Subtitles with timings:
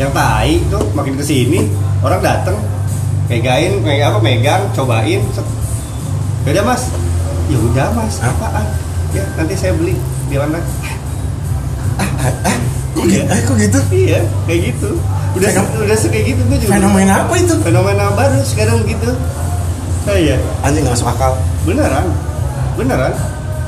[0.00, 1.68] yang tai tuh makin ke sini
[2.00, 2.56] orang dateng
[3.28, 5.20] pegain kayak apa megang cobain
[6.40, 6.88] beda mas.
[7.52, 8.16] Ya udah mas.
[8.24, 8.64] Apaan?
[9.12, 9.92] Ya nanti saya beli.
[10.32, 10.56] Di mana?
[12.96, 13.22] Kok gitu?
[13.28, 13.78] Eh, kok gitu?
[13.92, 14.90] iya kayak gitu.
[15.36, 16.72] Udah Fenom- udah kayak gitu gue juga.
[16.80, 17.54] Fenomena apa itu?
[17.60, 19.10] fenomena baru sekarang gitu.
[20.08, 21.32] Saya Anjing nggak masuk akal.
[21.68, 22.06] beneran.
[22.80, 23.12] Beneran.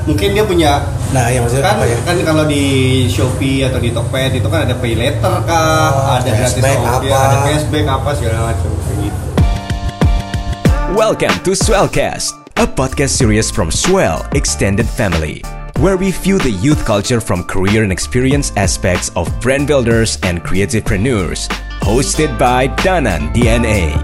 [0.09, 0.81] Mungkin dia punya
[1.13, 1.97] Nah, ya maksudnya kan apa ya?
[2.01, 2.63] kan kalau di
[3.05, 7.13] Shopee atau di Tokped itu kan ada pay later kah Oh, ada gratis cashback ongkir,
[7.13, 7.21] apa.
[7.21, 9.21] ada cashback apa segala macam gitu
[10.93, 15.41] Welcome to Swellcast, a podcast series from Swell Extended Family,
[15.77, 20.41] where we view the youth culture from career and experience aspects of brand builders and
[20.41, 21.45] creativepreneurs.
[21.81, 23.97] Hosted by Danan DNA.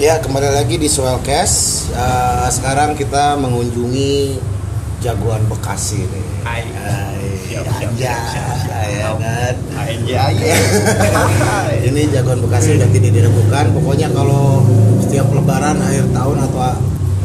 [0.00, 1.92] Ya, kembali lagi di Swellcast.
[1.92, 4.40] Eh, sekarang kita mengunjungi
[5.00, 6.24] jagoan Bekasi nih.
[6.44, 6.62] Hai.
[6.70, 8.86] Hai, Siap, siap, anjay, siap, siap.
[8.86, 9.54] ya kan?
[9.74, 10.34] Anjay.
[11.90, 13.64] Ini jagoan Bekasi udah tidak diragukan.
[13.74, 14.62] Pokoknya kalau
[15.02, 16.60] setiap lebaran akhir tahun atau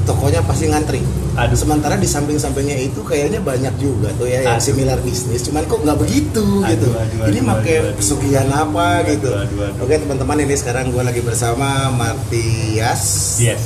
[0.05, 1.01] tokonya pasti ngantri.
[1.35, 1.51] Aduh.
[1.53, 4.63] Sementara di samping-sampingnya itu kayaknya banyak juga tuh ya yang Aduh.
[4.63, 5.43] similar bisnis.
[5.43, 6.87] Cuman kok nggak begitu Aduh, gitu.
[6.95, 7.95] aduh, ini aduh, pakai aduh, aduh.
[7.99, 9.29] pesugihan apa Aduh, gitu.
[9.35, 9.83] aduh, aduh.
[9.83, 13.03] Oke teman-teman ini sekarang gue lagi bersama Martias.
[13.37, 13.61] yes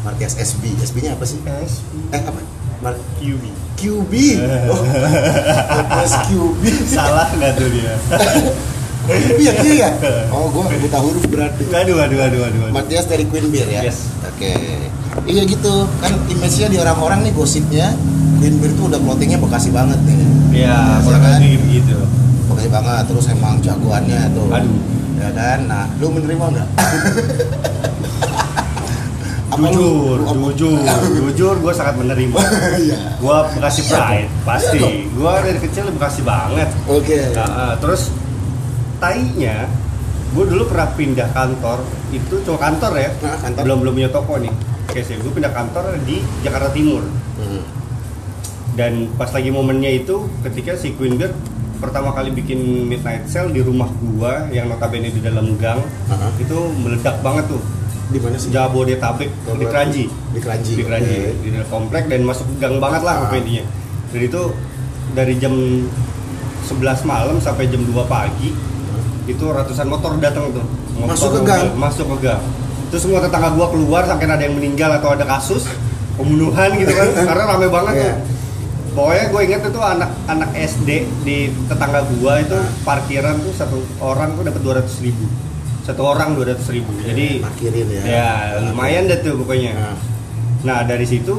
[0.00, 0.80] Martias SB.
[0.80, 1.36] SB-nya apa sih?
[1.44, 2.40] Eh apa?
[2.80, 3.44] Mar QB
[3.80, 4.12] QB.
[4.68, 4.84] Oh.
[5.72, 6.62] Martias QB.
[6.84, 7.92] salah nggak tuh dia
[9.10, 9.90] QB ya dia ya?
[10.30, 11.64] Oh, gue buta huruf berarti.
[11.66, 12.74] aduh aduh aduh aduh, aduh.
[12.76, 13.82] Matias dari Queen Beer ya?
[13.88, 14.06] Yes.
[14.22, 14.54] Oke.
[15.26, 15.88] Iya gitu.
[15.98, 17.90] Kan image-nya di orang-orang nih gosipnya
[18.38, 20.18] Queen Beer tuh udah plottingnya Bekasi banget nih.
[20.66, 21.40] ya kurang kan?
[21.42, 21.96] begitu
[22.52, 23.02] Bekasi banget.
[23.10, 24.48] Terus emang jagoannya tuh.
[24.52, 24.78] Aduh.
[25.20, 25.58] Ya kan?
[25.68, 26.68] Nah, lu menerima nggak?
[29.50, 30.78] Apa jujur lu apa- jujur
[31.26, 32.38] jujur gue sangat menerima.
[32.80, 32.98] Iya.
[33.18, 34.80] gue bekasi pride pasti.
[35.10, 36.68] Gue dari kecil bekasi banget.
[36.86, 37.34] Oke.
[37.34, 38.14] Nah, eh, terus
[38.96, 39.66] tainya
[40.30, 41.82] gue dulu pernah pindah kantor.
[42.10, 43.10] Itu cuma kantor ya.
[43.20, 43.62] Nah, kantor.
[43.66, 44.52] belum belum punya toko nih.
[44.86, 45.18] Oke sih.
[45.18, 47.02] Gue pindah kantor di Jakarta Timur.
[47.36, 47.64] Hmm.
[48.70, 51.34] dan pas lagi momennya itu ketika si Queen Bear
[51.80, 56.28] pertama kali bikin midnight sale di rumah gua yang notabene di dalam gang Aha.
[56.38, 57.58] itu meledak banget tuh
[58.10, 58.50] Di mana sih?
[58.50, 60.72] Jabodetabek di Keranji Di Keranji.
[60.74, 63.32] di Keranji di komplek dan masuk gang banget lah Ah.
[63.32, 63.64] intinya.
[64.10, 64.42] dan itu
[65.10, 65.54] dari jam
[66.62, 68.50] 11 malam sampai jam 2 pagi
[69.24, 70.66] itu ratusan motor datang tuh
[70.96, 71.64] motor, Masuk ke gang?
[71.74, 72.42] masuk ke gang
[72.88, 75.70] terus semua tetangga gua keluar sampai ada yang meninggal atau ada kasus
[76.14, 78.02] pembunuhan gitu kan karena rame banget Iya.
[78.04, 78.14] tuh
[78.90, 80.88] pokoknya gue inget itu anak anak SD
[81.22, 85.26] di tetangga gua itu parkiran tuh satu orang tuh dapat 200 ribu
[85.90, 88.02] satu orang 200 ribu jadi Parkirin ya.
[88.04, 88.28] ya
[88.62, 89.94] lumayan deh tuh pokoknya Nah,
[90.62, 91.34] nah dari situ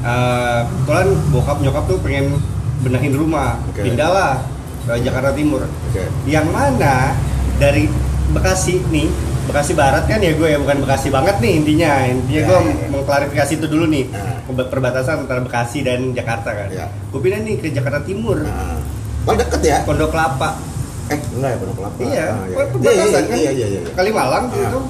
[0.00, 2.36] eh kebetulan bokap nyokap tuh pengen
[2.80, 3.80] benahin rumah Oke.
[3.82, 4.44] pindahlah
[4.84, 6.04] ke Jakarta Timur Oke.
[6.24, 7.16] yang mana
[7.56, 7.88] dari
[8.26, 9.08] Bekasi nih
[9.44, 12.72] Bekasi Barat kan ya gue ya bukan Bekasi banget nih intinya intinya Ya, gue ya,
[12.74, 12.88] ya.
[12.90, 14.08] mengklarifikasi itu dulu nih.
[14.46, 16.88] Pe- perbatasan antara Bekasi dan Jakarta kan Ya.
[16.88, 18.76] gue pindah nih ke Jakarta Timur Nah.
[19.24, 19.80] Oh deket ya?
[19.84, 20.60] Pondok Kelapa
[21.06, 21.98] Eh enggak ya Pondok Kelapa.
[22.02, 22.56] iya Ah, iya.
[22.66, 23.80] perbatasan Iya, kan Iya iya iya.
[23.80, 23.92] iya.
[23.92, 24.54] Kalimalang Ah.
[24.54, 24.80] gitu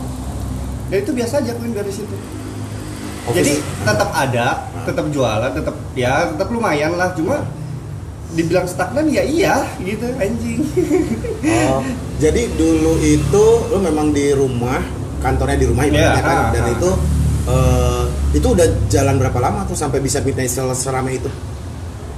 [0.84, 2.16] dan itu biasa aja gue dari situ
[3.24, 3.52] Office- jadi
[3.82, 4.84] tetap ada Ah.
[4.84, 7.40] tetap jualan tetap ya tetap lumayan lah cuma
[8.30, 10.60] dibilang stagnan ya iya gitu anjing
[11.66, 11.80] Oh,
[12.16, 14.80] jadi dulu itu lu memang di rumah,
[15.18, 16.70] kantornya di rumah ibaratnya Iya, kan, ah, dan ah.
[16.70, 16.90] itu
[17.44, 18.04] eh,
[18.34, 21.30] itu udah jalan berapa lama tuh sampai bisa midnight sale serame itu?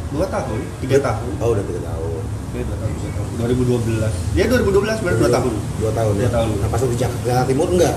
[0.08, 2.15] dua tahun tiga tahun Oh udah tiga tahun.
[2.56, 6.12] Iya, dua tahun tiga tahun 2012 ya 2012 berarti dua tahun Dua tahun.
[6.14, 6.30] Dua ya?
[6.32, 6.48] tahun.
[6.56, 7.96] Nah pas di Jakarta Timur enggak?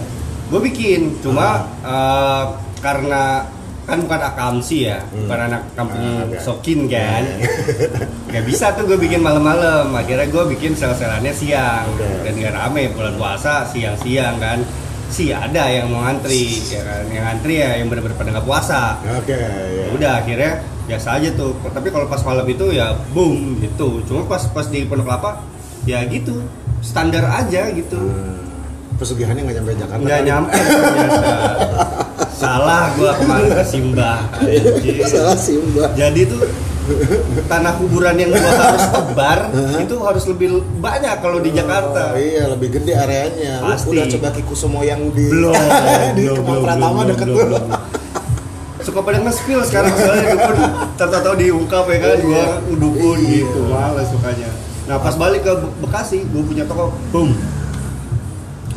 [0.49, 1.47] gue bikin cuma
[1.79, 2.43] eh,
[2.79, 3.45] karena
[3.85, 5.23] kan bukan akamsi ya Hmm.
[5.23, 7.23] bukan anak kampung Ah, sokin kan
[8.29, 12.05] nggak bisa tuh gue bikin malam-malam akhirnya gue bikin sel-selannya siang Oke.
[12.23, 14.61] dan nggak rame bulan puasa siang-siang kan
[15.07, 18.81] sih ada yang mau ngantri ya kan yang ngantri ya yang benar-benar pada nggak puasa
[19.15, 19.33] Oke.
[19.33, 19.85] ya ya.
[19.89, 20.51] udah akhirnya
[20.89, 24.83] biasa aja tuh tapi kalau pas malam itu ya boom gitu cuma pas pas di
[24.83, 25.45] Pondok Kelapa
[25.85, 26.41] ya gitu
[26.81, 28.35] standar aja gitu Hmm.
[28.99, 30.03] Pesugihannya nggak nyampe Jakarta.
[30.03, 30.27] nggak kali.
[30.27, 31.31] nyampe ternyata
[32.33, 34.11] salah gua kemarin ke Simba.
[35.07, 35.95] Salah sih mbak.
[35.95, 36.43] jadi tuh
[37.45, 39.39] tanah kuburan yang gua harus tebar
[39.77, 43.63] itu harus lebih banyak kalau di Jakarta Oh, iya lebih gede areanya.
[43.63, 43.87] Pasti.
[43.89, 45.55] Udah coba Kikusumo yang di belum
[46.17, 47.45] di belum, Kemang Pratama deket belum, lu.
[47.45, 47.67] belum.
[48.89, 50.57] Suka pada nge-spill sekarang soalnya dukun
[50.95, 54.49] tahu-tahu diungkap ya kan gua dukun gitu males sukanya.
[54.85, 57.37] Nah pas balik ke Be- Bekasi gua punya toko boom.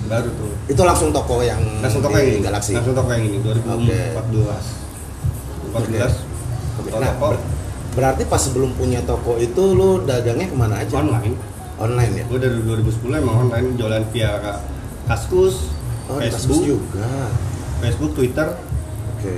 [0.05, 0.53] Baru tuh.
[0.67, 2.45] Itu langsung toko yang langsung toko yang ini.
[2.45, 2.73] Galaxy.
[2.75, 4.13] langsung toko yang ini 2014
[5.73, 5.97] 14 Oke.
[6.83, 7.27] buka Nah, toko.
[7.31, 7.45] ber-
[7.93, 10.95] berarti pas sebelum punya toko itu lu dagangnya ke mana aja?
[10.95, 11.37] online.
[11.75, 12.25] Online ya?
[12.27, 14.61] Gue dari 2010 emang online jualan via Ka-
[15.05, 15.73] Kaskus,
[16.07, 17.09] oh di Kaskus Facebook, juga.
[17.81, 18.49] Facebook, Twitter,
[19.11, 19.35] oke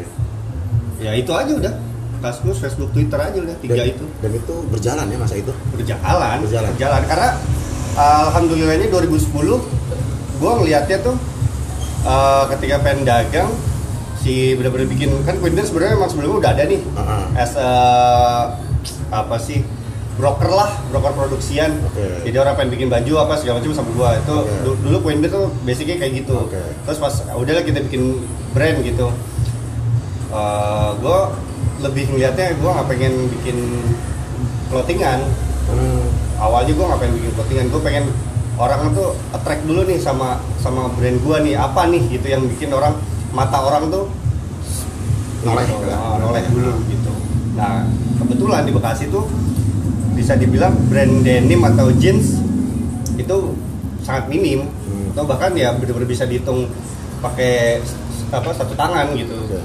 [1.04, 1.74] ya itu aja udah.
[2.18, 6.40] Kaskus, Facebook, Twitter aja udah tiga dan, itu dan itu berjalan ya masa itu berjalan,
[6.40, 7.02] Berjalan.
[7.04, 7.28] karena
[7.94, 9.28] uh, alhamdulillah ini 2010
[10.34, 11.16] gue ngelihatnya tuh
[12.02, 13.52] uh, ketika pengen dagang
[14.16, 17.24] si bener-bener bikin kan Quinder sebenarnya emang sebelumnya udah ada nih Heeh.
[17.36, 17.70] as a
[19.12, 19.60] apa sih
[20.14, 22.24] broker lah broker produksian Oke.
[22.24, 25.52] jadi orang pengen bikin baju apa segala macam sama gua itu du- dulu Quinder tuh
[25.60, 26.56] basicnya kayak gitu Oke.
[26.56, 28.24] terus pas udahlah kita bikin
[28.56, 29.12] brand gitu
[30.34, 31.30] Uh, gua
[31.78, 33.56] lebih ngeliatnya gua nggak pengen bikin
[34.74, 35.22] clothingan.
[35.64, 36.02] Hmm,
[36.42, 38.04] awalnya gue nggak pengen bikin clothingan gue pengen
[38.60, 41.54] orang tuh attract dulu nih sama sama brand gue nih.
[41.54, 42.98] Apa nih gitu yang bikin orang
[43.30, 44.10] mata orang tuh
[45.44, 45.68] Noleh.
[45.92, 47.12] Ah, noleh dulu gitu.
[47.52, 47.84] Nah
[48.16, 49.28] kebetulan di Bekasi tuh
[50.16, 52.40] bisa dibilang brand denim atau jeans
[53.20, 53.36] itu
[54.00, 54.64] sangat minim.
[54.64, 55.12] Hmm.
[55.14, 56.66] atau bahkan ya bener-bener bisa dihitung
[57.22, 57.78] pakai
[58.32, 59.36] apa satu tangan gitu.
[59.46, 59.60] Oke.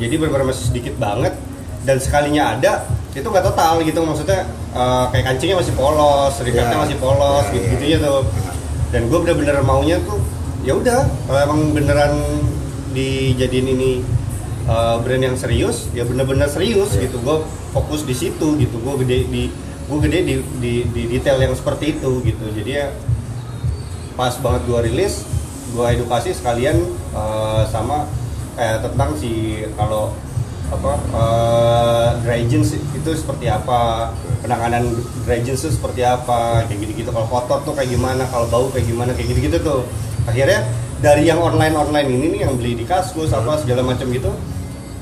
[0.00, 1.36] Jadi benar-benar masih sedikit banget
[1.84, 2.72] dan sekalinya ada
[3.10, 6.82] itu nggak total gitu maksudnya eh, kayak kancingnya masih polos, rikatnya Ya.
[6.86, 7.70] masih polos, Ya, gitu ya.
[7.74, 8.22] gitunya tuh.
[8.90, 10.18] Dan gue bener-bener maunya tuh
[10.62, 12.14] ya udah kalau emang beneran
[12.90, 13.92] dijadiin ini
[14.64, 17.10] eh, brand yang serius, ya bener-bener serius Ya.
[17.10, 17.18] gitu.
[17.20, 18.76] Gue fokus di situ gitu.
[18.78, 19.50] Gue gede di
[19.90, 22.44] gue gede di, di, di detail yang seperti itu gitu.
[22.54, 22.94] Jadi ya
[24.14, 25.26] pas banget gue rilis,
[25.72, 26.78] gue edukasi sekalian
[27.10, 28.06] eh, sama
[28.58, 30.14] eh, tentang si kalau
[30.70, 34.10] apa eh, dry jeans itu seperti apa?
[34.40, 34.90] Penanganan
[35.26, 36.64] dry itu seperti apa?
[36.66, 38.24] Kayak gitu-gitu kalau kotor tuh kayak gimana?
[38.30, 39.10] Kalau bau kayak gimana?
[39.12, 39.80] Kayak gitu-gitu tuh.
[40.26, 40.66] Akhirnya
[41.00, 44.30] dari yang online online ini nih yang beli di kaskus apa segala macam gitu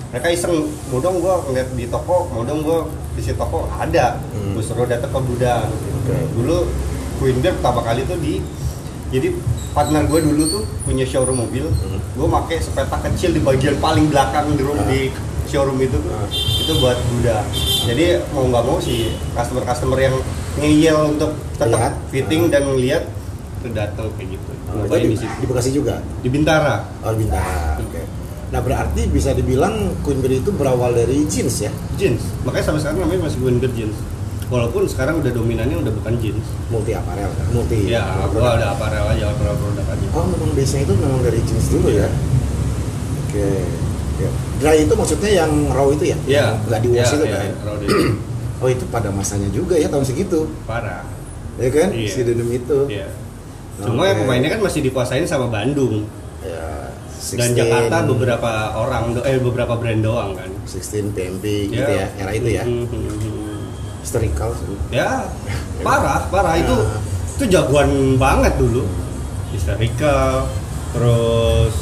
[0.09, 2.79] mereka iseng mau dong gue ngeliat di toko mau dong gue
[3.19, 4.17] isi toko ada.
[4.33, 4.55] Hmm.
[4.57, 6.17] gue suruh datang ke gudang Oke.
[6.39, 6.59] dulu
[7.19, 8.39] Queenbeer pertama kali tuh di
[9.09, 9.33] jadi
[9.71, 11.65] partner gue dulu tuh punya showroom mobil.
[11.65, 11.97] Hmm.
[11.97, 14.85] gue pakai sepeta kecil di bagian paling belakang di room Ah.
[14.85, 15.09] di
[15.47, 16.11] showroom itu tuh.
[16.11, 16.29] Ah.
[16.31, 17.47] itu buat gudang
[17.85, 20.17] jadi mau nggak mau sih customer customer yang
[20.57, 21.95] ngeyel untuk tetap Lihat.
[22.11, 22.53] fitting Ah.
[22.53, 23.05] dan lihat
[23.59, 24.51] itu datang kayak gitu.
[24.69, 25.99] Oh, Nyobain di, di Bekasi juga?
[26.21, 26.87] Di Bintara.
[27.03, 27.75] Oh Bintara.
[27.81, 28.07] Oke.
[28.49, 31.73] Nah berarti bisa dibilang Queenberry itu berawal dari jeans ya?
[31.99, 32.23] Jeans.
[32.47, 33.99] Makanya sampai sekarang namanya masih Queenbeer jeans
[34.49, 39.05] walaupun sekarang udah dominannya udah bukan jeans multi aparel kan multi ya gua ada apparel
[39.13, 42.09] aja apparel produk aja Oh memang biasanya itu memang dari jeans dulu ya?
[43.29, 43.49] Oke.
[44.19, 44.31] Ya.
[44.59, 46.19] Dry itu maksudnya yang raw itu ya?
[46.27, 46.47] Iya.
[46.67, 47.51] Nggak diuas Iya, itu iya, kan?
[47.65, 47.77] raw.
[48.59, 51.07] Oh itu pada masanya juga ya tahun segitu, parah
[51.63, 51.95] ya kan?
[51.95, 52.11] Iya.
[52.11, 52.79] Si denim itu.
[52.91, 53.07] Iya.
[53.79, 54.11] Cuma Oke.
[54.11, 56.03] yang pemainnya kan masih dikuasain sama Bandung
[56.43, 56.91] Ya.
[57.39, 60.51] dan 16 Jakarta beberapa orang eh beberapa brand doang kan.
[60.67, 62.67] 16 PMP gitu ya, era itu ya.
[62.67, 63.38] Hmm, hmm,
[64.11, 64.77] sih.
[64.91, 65.29] Ya,
[65.81, 67.01] parah, parah itu Nah.
[67.35, 68.89] itu jagoan banget dulu.
[69.49, 70.45] Hysterical,
[70.91, 71.75] terus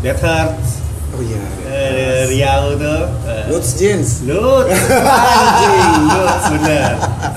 [0.00, 1.42] Dead Hurts, Oh iya.
[1.64, 3.02] eh, Riau tuh.
[3.22, 4.24] eh, Lutz jeans.
[4.24, 4.66] Lut,
[5.38, 6.92] anjing, Lut, bener.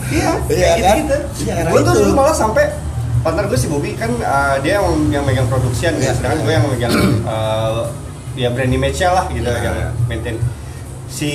[0.08, 0.98] Iya, Iya, kayak kan?
[0.98, 1.18] gitu.
[1.44, 2.02] Iya, Gue tuh itu.
[2.02, 2.74] dulu malah sampai
[3.20, 6.66] partner gue si Bobby kan uh, dia yang, yang megang produksian ya, sedangkan gue yang
[6.68, 6.94] megang
[7.24, 7.90] uh,
[8.38, 9.62] ya brand image-nya lah gitu Iya.
[9.62, 10.38] yang maintain.
[11.06, 11.32] Si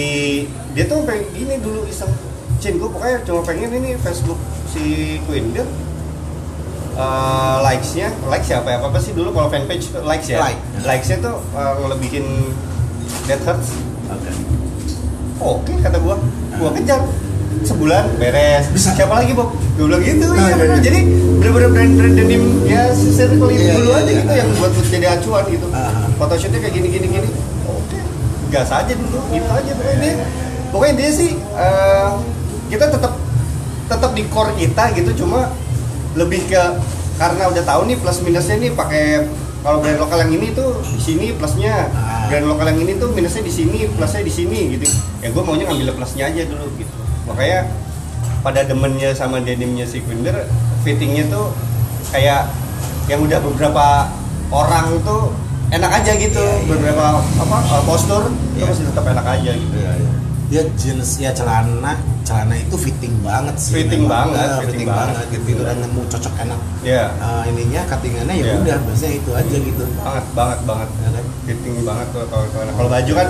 [0.73, 2.11] dia tuh pengen gini dulu iseng,
[2.61, 4.37] Cin gue pokoknya cuma pengen ini Facebook
[4.69, 5.65] si Queen dia
[6.95, 10.61] uh, likes-nya, likes ya apa apa sih dulu kalau fanpage likes ya, Like.
[10.85, 12.53] likes-nya tuh uh, ngelebihin
[13.25, 13.73] Dead Hurts
[14.11, 14.31] Oke.
[15.41, 16.19] Oke kata gua,
[16.59, 17.01] gua kejar
[17.65, 18.69] sebulan beres.
[18.75, 18.93] Bisa.
[18.93, 19.55] Siapa lagi Bob?
[19.79, 20.27] Gua bilang gitu.
[20.29, 20.77] Ah, iya, iya, bener.
[20.77, 20.83] iya.
[20.83, 21.01] Jadi
[21.41, 24.21] bener-bener brand-brand denim ya circle Iya, dulu iya, aja iya.
[24.21, 25.67] gitu yang buat jadi acuan gitu.
[26.19, 27.29] Photoshootnya kayak gini gini gini.
[27.71, 27.99] Oke,
[28.53, 30.15] gas aja dulu, gitu aja pokoknya dia.
[30.75, 32.11] Pokoknya dia sih eh,
[32.71, 33.13] kita tetap
[33.87, 35.51] tetap di core kita gitu cuma
[36.15, 36.63] lebih ke
[37.19, 39.27] karena udah tahu nih plus minusnya nih pakai
[39.61, 42.31] kalau brand lokal yang ini tuh di sini plusnya Ah.
[42.31, 44.87] brand lokal yang ini tuh minusnya di sini plusnya di sini gitu
[45.21, 46.97] ya gue maunya ngambil plusnya aja dulu gitu
[47.29, 47.69] makanya
[48.41, 50.49] pada demennya sama denimnya si Quinder
[50.81, 51.53] fittingnya tuh
[52.09, 52.49] kayak
[53.05, 54.09] yang udah beberapa
[54.49, 55.35] orang tuh
[55.71, 56.67] enak aja gitu Iya, iya.
[56.67, 58.67] beberapa apa postur itu Iya.
[58.67, 60.11] masih tetap enak aja gitu Iya, iya.
[60.51, 63.79] Dia jeans ya celana, celana itu fitting banget sih.
[63.79, 64.35] Fitting memang.
[64.35, 65.15] banget, Eh, fitting fitting, banget.
[65.15, 65.61] banget gitu.
[65.63, 66.61] Dan nemu cocok enak.
[66.83, 68.55] ya Eh, ininya cuttingannya ya Iya.
[68.59, 69.85] udah biasanya itu aja gitu.
[69.97, 71.25] banget banget banget Ya kan?
[71.45, 73.29] fitting banget kalau kalau kalau baju kan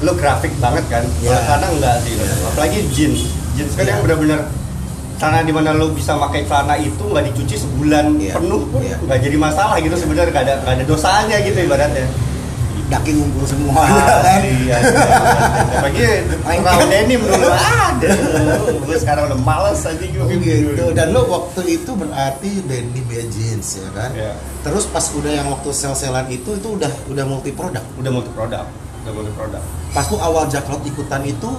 [0.00, 1.38] lo grafik banget kan kalau Iya.
[1.40, 2.34] celana enggak sih Iya.
[2.46, 3.20] apalagi jeans
[3.54, 3.90] jeans kan Iya.
[3.90, 4.40] yang benar-benar
[5.16, 8.32] celana di mana lo bisa pakai celana itu nggak dicuci sebulan Iya.
[8.34, 8.96] penuh pun Iya.
[8.98, 12.04] nggak jadi masalah gitu sebenarnya nggak ada nggak ada dosanya gitu ibaratnya
[12.90, 14.76] daki ngumpul semua Ah, iya.
[15.78, 17.48] Pagi tukang denim dulu
[17.86, 18.10] ada.
[18.80, 23.78] Gue sekarang udah males aja gue gitu dan lo waktu itu berarti denim ya jeans
[23.78, 24.34] ya kan Iya.
[24.60, 28.66] terus pas udah yang waktu sel-selan itu itu udah udah multi produk Udah multi produk,
[29.00, 29.62] udah multi produk.
[29.90, 31.50] pas lu awal jaklot ikutan itu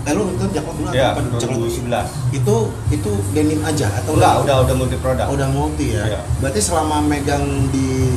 [0.00, 2.32] eh lu itu jaklot dulu atau apa jaklot 2011.
[2.32, 2.54] itu
[2.90, 5.26] itu denim aja atau Enggak, udah udah multi produk.
[5.26, 6.20] Oh, udah multi ya Iya.
[6.38, 8.16] berarti selama megang di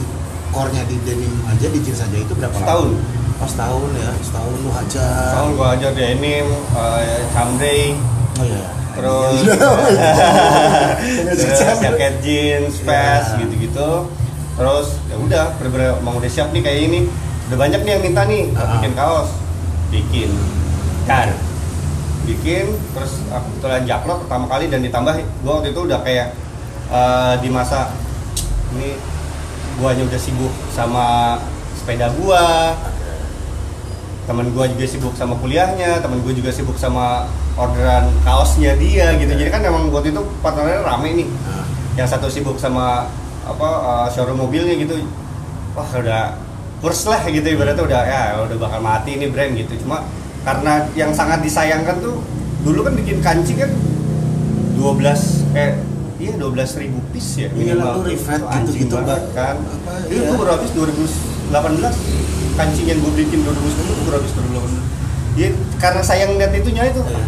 [0.52, 2.92] core-nya di denim aja di jeans aja itu berapa Setahun.
[2.92, 3.20] lama?
[3.38, 5.34] Oh setahun ya, setahun lu hajar.
[5.34, 7.98] Tahun gua aja denim, uh, camray,
[8.38, 8.70] Oh iya.
[8.92, 9.38] terus
[11.34, 13.40] terus jaket jeans, vest Iya.
[13.42, 13.90] gitu-gitu.
[14.52, 17.00] Terus ya udah, bener-bener emang udah siap nih kayak ini.
[17.50, 18.78] Udah banyak nih yang minta nih, Ah.
[18.78, 19.30] bikin kaos,
[19.90, 20.30] bikin,
[21.04, 21.34] kan,
[22.24, 22.66] bikin.
[22.94, 26.28] Terus aku kebetulan jaklot pertama kali dan ditambah gua waktu itu udah kayak
[26.88, 27.90] eh, di masa
[28.72, 28.96] ini
[29.82, 31.36] guanya udah sibuk sama
[31.74, 32.78] sepeda gua,
[34.30, 37.26] temen gua juga sibuk sama kuliahnya, temen gua juga sibuk sama
[37.58, 39.34] orderan kaosnya dia gitu.
[39.34, 41.28] Jadi kan emang waktu itu partnernya rame nih.
[41.98, 43.10] Yang satu sibuk sama
[43.42, 45.02] apa uh, showroom mobilnya gitu.
[45.74, 46.38] Wah udah
[46.86, 49.82] kurs lah gitu ibaratnya udah ya udah bakal mati ini brand gitu.
[49.82, 50.06] Cuma
[50.46, 52.22] karena yang sangat disayangkan tuh
[52.62, 53.74] dulu kan bikin kancing kan
[54.78, 55.91] 12 eh
[56.22, 59.34] iya 12 ribu piece ya Iya lah, lu refresh Itu gitu-gitu, banget Mbak.
[59.34, 60.30] kan Apa, itu iya.
[60.30, 61.50] gue baru habis 2018
[62.54, 63.58] kancing yang gue bikin 2010
[63.90, 65.02] gue baru habis 2018
[65.34, 65.48] ya
[65.78, 67.26] karena sayang lihat itunya itu Iya.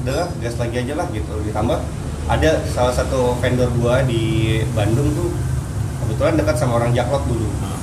[0.00, 1.78] udah lah, gas lagi aja lah gitu ditambah
[2.24, 4.22] ada salah satu vendor gua di
[4.70, 5.28] Bandung tuh
[6.00, 7.74] kebetulan dekat sama orang Jaklot dulu nah.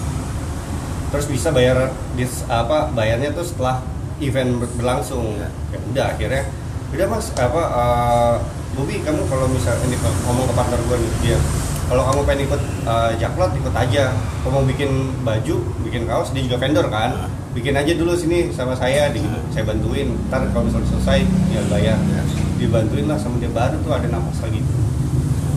[1.07, 3.83] terus bisa bayar dis, apa bayarnya tuh setelah
[4.17, 5.49] event ber- berlangsung Iya.
[5.69, 6.43] ya udah akhirnya
[6.89, 8.35] udah mas apa uh,
[8.77, 11.39] Bobi kamu kalau misalnya ini kalau ngomong ke partner gue nih dia
[11.87, 14.11] kalau kamu pengen ikut uh, jaklot ikut aja.
[14.43, 14.91] Kalau mau bikin
[15.23, 15.55] baju
[15.87, 17.15] bikin kaos dia juga vendor kan?
[17.15, 17.27] Iya.
[17.57, 19.39] bikin aja dulu sini sama saya di, Iya.
[19.55, 20.13] saya bantuin.
[20.27, 21.95] Ntar kalau misalnya selesai dia bayar.
[21.95, 22.23] Iya.
[22.59, 23.47] dibantuin lah sama dia.
[23.55, 24.59] Baru tuh ada nafas lagi.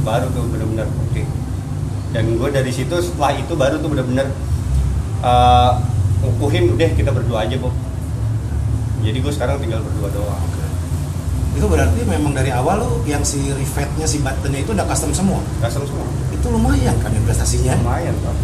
[0.07, 1.23] Baru tuh benar-benar oke.
[2.15, 4.27] Dan gue dari situ setelah itu baru tuh benar-benar
[5.27, 5.83] uh,
[6.23, 7.75] ngukuhin udah kita berdua aja Bob.
[9.03, 10.60] Jadi gue sekarang tinggal berdua doang
[11.51, 15.41] Itu berarti memang dari awal lu yang si rivetnya si buttonnya itu udah custom semua.
[15.59, 17.75] custom semua Itu lumayan kan investasinya.
[17.77, 18.35] lumayan pak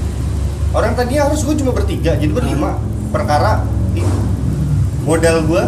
[0.74, 2.76] orang tadinya harus gue cuma bertiga jadi berlima
[3.08, 4.04] perkara ih,
[5.02, 5.62] modal gue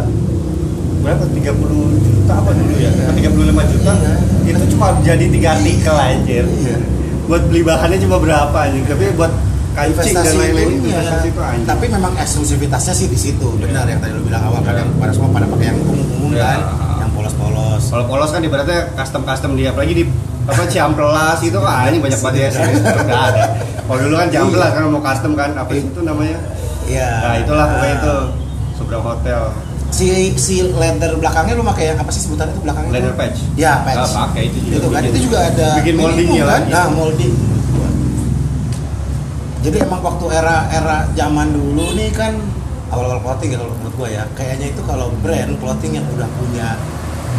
[0.99, 1.49] berapa 30
[1.97, 3.09] juta apa dulu ya Iya.
[3.09, 4.13] 35 juta Iya.
[4.45, 6.77] itu cuma jadi tiga artikel anjir Iya.
[7.25, 9.31] buat beli bahannya cuma berapa anjir tapi buat
[9.71, 10.99] kancing dan lain-lain itu iya.
[10.99, 13.47] investasi itu anjir Tapi memang eksklusivitasnya sih di situ.
[13.55, 14.83] Benar yang tadi lu bilang awal kan Iya.
[14.83, 16.43] yang pada semua pada pakai yang umum-umum Iya.
[16.43, 16.59] kan,
[17.89, 20.03] kalau polos kan ibaratnya custom custom dia apalagi di
[20.45, 23.45] apa Ciamplas itu kan ini banyak banget ya sini udah ada
[23.83, 26.37] kalau dulu kan Ciamplas kan mau custom kan apa sih itu namanya
[26.85, 27.09] Iya.
[27.19, 28.15] nah itulah pokoknya itu
[28.73, 29.41] seberang hotel
[29.89, 30.05] Si
[30.35, 32.91] si leather belakangnya lu pakai yang apa sih sebutannya itu belakangnya?
[32.91, 33.97] leather patch Ya, patch.
[34.07, 36.61] Ah, pakai itu juga Itu kan bikin- itu juga ada bikin minimum moldingnya kan?
[36.67, 37.33] Nah, molding.
[39.59, 42.33] Jadi emang waktu era-era zaman dulu nih kan
[42.87, 46.67] awal-awal clothing ya kalau menurut gua ya, kayaknya itu kalau brand clothing yang udah punya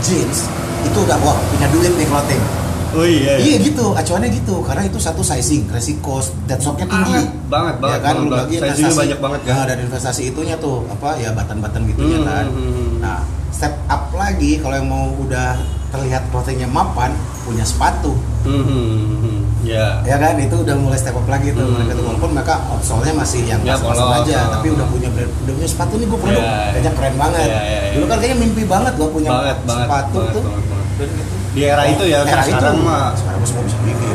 [0.01, 0.47] jeans
[0.81, 2.43] itu udah wah punya duit nih clothing.
[2.91, 7.23] oh iya Iya gitu, acuannya gitu karena itu satu sizing, resiko deadstocknya tinggi.
[7.47, 10.57] banget banget ya kan banget, lu lagi investasi banyak banget kan Nah, dan investasi itunya
[10.57, 12.47] tuh apa ya batan-batan gitunya Hmm, kan.
[12.49, 12.91] hmm, hmm.
[12.99, 13.19] Nah,
[13.51, 15.55] step up lagi kalau yang mau udah
[15.91, 19.69] terlihat clothingnya mapan punya sepatu Hmm, hmm.
[19.69, 21.75] ya ya kan itu udah mulai step up lagi tuh Hmm.
[21.77, 25.31] mereka tuh walaupun mereka outsole-nya masih yang Ya, pas-pasan polos, aja tapi udah punya brand
[25.39, 26.57] udah punya sepatu nih gue produk ya.
[26.71, 27.91] kayaknya keren banget Ya, ya, ya.
[27.93, 31.27] dulu kan kayaknya mimpi banget gua punya banget sepatu banget, tuh banget, banget.
[31.51, 34.09] Di era itu ya era itu sekarang mah sekarang gua semua bisa bikin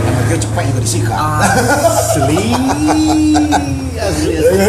[0.00, 1.18] yang mikir cepet juga disikat
[2.00, 2.44] asli
[3.94, 4.68] asli asli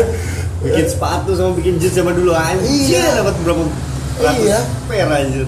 [0.59, 3.23] bikin sepatu sama bikin jeans zaman dulu anjir Iya.
[3.23, 3.63] dapat berapa
[4.19, 4.59] ratus Iya.
[4.85, 5.47] per anjir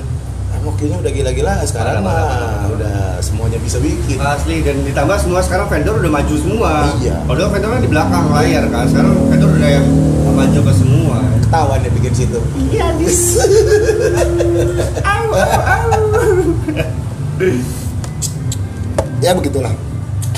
[0.61, 2.69] Kayaknya udah gila-gila sekarang mah.
[2.73, 4.17] udah semuanya bisa bikin.
[4.17, 6.89] Asli dan ditambah semua sekarang vendor udah maju semua.
[7.01, 7.17] Iya.
[7.25, 9.87] kalau vendor kan di belakang layar kan sekarang vendor udah yang
[10.33, 11.17] maju ke semua.
[11.45, 12.39] Ketahuan dia bikin situ.
[12.73, 13.19] Iya dis
[15.13, 15.91] au au.
[19.21, 19.73] Ya begitulah.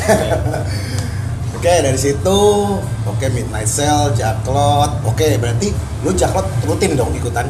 [1.63, 2.39] Oke dari situ,
[3.07, 5.71] oke midnight sale, jaklot, oke berarti
[6.03, 7.47] lu jaklot rutin dong ikutan.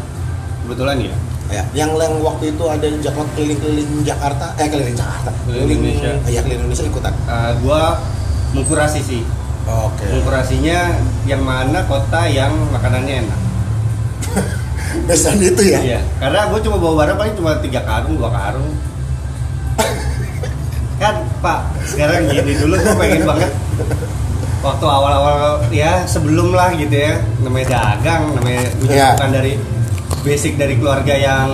[0.62, 1.18] kebetulan ya
[1.52, 6.12] Ya, yang yang waktu itu ada jaklot keliling-keliling Jakarta, eh keliling Jakarta, Keliling Indonesia.
[6.26, 7.14] Iya keliling Indonesia ikutan.
[7.28, 8.00] Eh, gua
[8.54, 9.22] mengkurasi sih
[9.64, 10.06] Oke.
[10.08, 13.40] mengkurasinya yang mana kota yang makanannya enak
[15.10, 15.80] Besan itu ya.
[15.82, 18.70] Iya, karena gue cuma bawa barang paling cuma tiga karung, dua karung.
[21.02, 21.60] kan Pak,
[21.90, 23.52] sekarang gini dulu gue pengen banget
[24.64, 29.08] waktu awal-awal ya sebelum lah gitu ya namanya dagang namanya Iya.
[29.20, 29.54] bukan dari
[30.22, 31.50] basic dari keluarga yang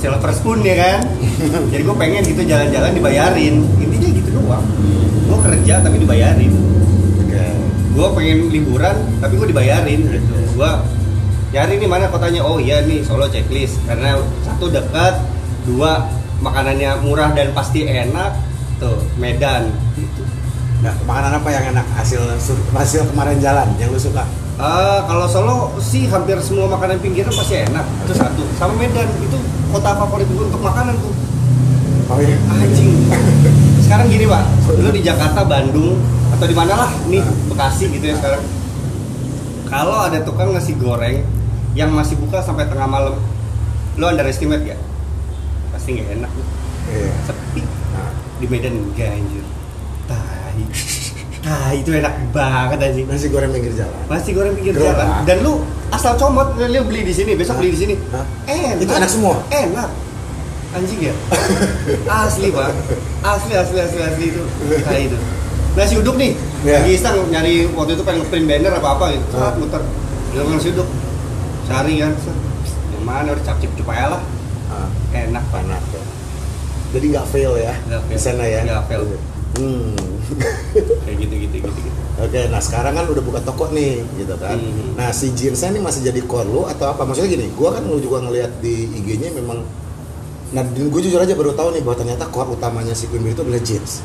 [0.00, 1.04] silver spoon ya kan?
[1.68, 3.54] Jadi gue pengen gitu jalan-jalan dibayarin.
[3.76, 4.64] Intinya gitu doang.
[5.28, 6.52] Gue kerja tapi dibayarin.
[7.98, 10.34] Gue pengen liburan tapi gue dibayarin gitu.
[10.56, 10.70] Gue
[11.52, 12.46] nyari nih mana kotanya.
[12.46, 13.82] Oh iya nih Solo checklist.
[13.84, 15.18] Karena satu dekat
[15.68, 16.06] dua
[16.38, 18.38] makanannya murah dan pasti enak
[18.78, 19.68] tuh Medan.
[19.98, 20.22] Gitu.
[20.78, 21.86] Nah, makanan apa yang enak?
[21.98, 22.22] Hasil
[22.70, 24.22] hasil kemarin jalan yang lu suka?
[24.58, 27.86] Eh, kalau Solo sih hampir semua makanan pinggiran pasti enak.
[28.02, 28.42] Itu satu.
[28.58, 29.38] Sama Medan itu
[29.70, 31.14] kota favorit gue untuk makanan tuh.
[32.10, 32.34] Oh iya.
[32.50, 33.06] anjing.
[33.86, 34.42] Sekarang gini pak.
[34.82, 36.02] Lu di Jakarta Bandung
[36.34, 38.42] atau di mana lah nih Bekasi gitu ya sekarang.
[39.70, 41.22] Kalau ada tukang nasi goreng
[41.78, 43.14] yang masih buka sampai tengah malam
[43.98, 44.80] lu underestimate gak
[45.74, 46.32] pasti nggak enak
[46.88, 47.10] Iya.
[47.28, 47.62] sepi.
[47.92, 48.10] Nah,
[48.40, 49.44] di Medan enggak anjir.
[50.08, 50.97] Tai
[51.48, 53.96] tai itu enak banget anjing nasi goreng pinggir jalan.
[54.04, 55.00] nasi goreng pinggir Gerobak.
[55.00, 55.52] jalan dan lu
[55.88, 57.60] asal comot lu beli di sini besok Hah?
[57.60, 58.24] beli di sini Hah?
[58.44, 59.34] enak Itu enak semua?
[59.48, 59.88] enak
[60.68, 61.14] anjing ya
[62.20, 62.68] asli pak
[63.24, 64.42] asli asli asli asli itu
[64.84, 65.16] kayak itu
[65.72, 66.82] nasi uduk nih Iya.
[66.82, 69.48] lagi iseng nyari waktu itu pengen print banner apa apa gitu Hah?
[69.48, 69.80] Set, muter
[70.28, 70.88] bilang nasi uduk
[71.64, 72.12] cari kan
[72.90, 74.20] yang mana udah cap cip lah
[74.68, 74.84] Ah,
[75.16, 76.02] enak pak enak ya.
[76.92, 78.12] Jadi nggak fail ya Nggak fail.
[78.12, 78.60] di sana ya?
[78.68, 79.02] Nggak fail.
[79.56, 79.96] Hmm.
[81.08, 84.58] kayak gitu gitu gitu gitu Oke, nah sekarang kan udah buka toko nih, gitu kan.
[84.58, 84.98] Hmm.
[84.98, 87.06] Nah si jeansnya ini masih jadi core lu atau apa?
[87.06, 89.62] Maksudnya gini, gua kan lu juga ngelihat di IG-nya memang
[90.48, 93.44] Nah, gue jujur aja baru tahu nih bahwa ternyata core utamanya si Queen Bee itu
[93.44, 94.00] adalah jeans.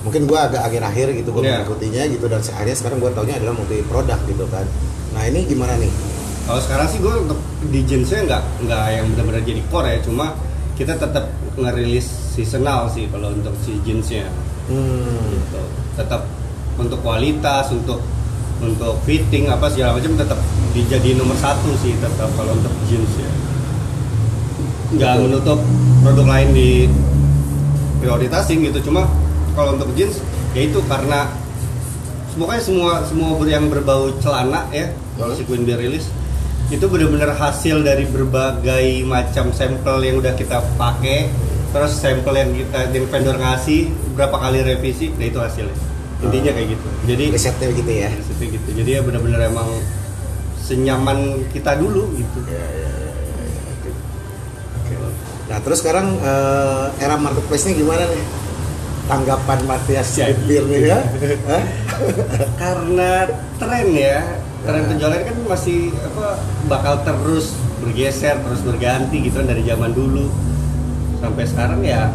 [0.00, 1.60] Mungkin gua agak akhir-akhir gitu gua Iya.
[1.60, 4.64] mengikutinya gitu dan akhirnya sekarang gua taunya adalah multi produk gitu kan.
[5.12, 5.92] Nah ini gimana nih?
[6.44, 7.40] Kalau sekarang sih gue untuk
[7.72, 10.26] di jeansnya nggak nggak yang benar-benar jadi core ya, cuma
[10.76, 11.24] kita tetap
[11.56, 12.04] ngerilis
[12.36, 14.28] seasonal sih kalau untuk si jeansnya.
[14.68, 15.36] Hmm.
[15.36, 15.62] Gitu.
[16.00, 16.20] Tetap
[16.80, 18.02] untuk kualitas, untuk
[18.62, 20.38] untuk fitting apa segala macam tetap
[20.72, 23.30] dijadi nomor satu sih tetap kalau untuk jeans ya.
[24.94, 25.58] Nggak menutup
[26.06, 26.70] produk lain di
[27.98, 29.08] prioritasin gitu, cuma
[29.54, 30.22] kalau untuk jeans
[30.54, 31.26] ya itu karena
[32.38, 36.10] pokoknya semua semua yang berbau celana ya kalau si Queen Bee rilis
[36.72, 41.30] itu benar-benar hasil dari berbagai macam sampel yang udah kita pakai
[41.70, 45.93] terus sampel yang kita yang vendor ngasih berapa kali revisi nah itu hasilnya
[46.24, 48.10] intinya kayak gitu jadi Risetnya gitu ya.
[48.16, 49.68] seperti gitu jadi ya benar-benar emang
[50.58, 51.18] senyaman
[51.52, 53.12] kita dulu gitu Ya, ya, ya,
[53.84, 55.08] ya.
[55.44, 58.24] Nah terus sekarang eh, era marketplace-nya gimana nih?
[59.04, 60.08] Tanggapan Matias.
[60.08, 60.98] Sipir nih ya?
[62.62, 64.24] Karena tren ya
[64.64, 64.88] tren Ya.
[64.88, 67.52] penjualan kan masih apa bakal terus
[67.84, 70.32] bergeser terus berganti gitu kan dari zaman dulu
[71.20, 72.08] sampai sekarang ya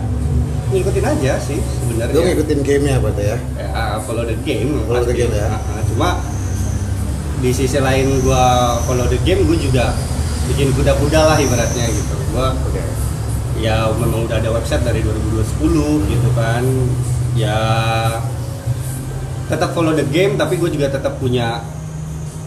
[0.69, 3.37] ngikutin aja sih sebenarnya Lu ngikutin game-nya berarti ya?
[3.55, 3.69] ya
[4.01, 5.47] follow the game Follow the game, ya.
[5.47, 5.81] Ah, ah.
[5.85, 6.09] cuma
[7.39, 8.43] di sisi lain gua
[8.83, 9.85] follow the game gua juga
[10.45, 12.83] bikin kuda-kuda lah ibaratnya gitu gua Oke.
[13.57, 15.57] ya memang udah ada website dari 2010
[16.05, 16.63] gitu kan
[17.33, 17.57] ya
[19.47, 21.63] tetap follow the game tapi gue juga tetap punya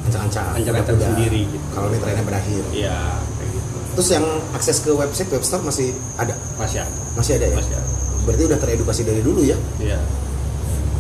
[0.03, 0.55] Ancang-ancang.
[0.55, 1.15] Ancang-ancang kuda-kuda.
[1.15, 1.67] sendiri gitu.
[1.71, 2.63] Kalau ini trennya berakhir.
[2.75, 2.99] ya
[3.39, 6.35] kayak gitu Terus yang akses ke website, webstore masih ada?
[6.59, 7.55] masih ada Masih ada ya?
[7.55, 7.91] masih ada
[8.23, 9.59] Berarti udah teredukasi dari dulu ya?
[9.79, 9.99] ya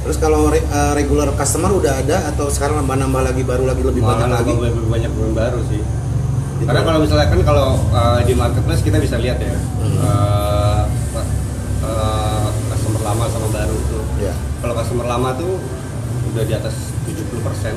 [0.02, 4.00] Terus kalau re- eh, regular customer udah ada atau sekarang nambah-nambah lagi baru lagi lebih
[4.00, 4.50] banyak malah lagi?
[4.52, 5.82] lebih banyak pemain baru sih
[6.52, 6.70] Gitu.
[6.70, 9.98] karena kalau misalnya kan kalau uh, di marketplace kita bisa lihat ya Hmm.
[9.98, 10.82] uh,
[11.82, 14.30] uh, customer lama sama baru tuh Ya.
[14.58, 15.58] kalau customer lama tuh
[16.30, 16.70] udah di atas
[17.02, 17.74] 70 persen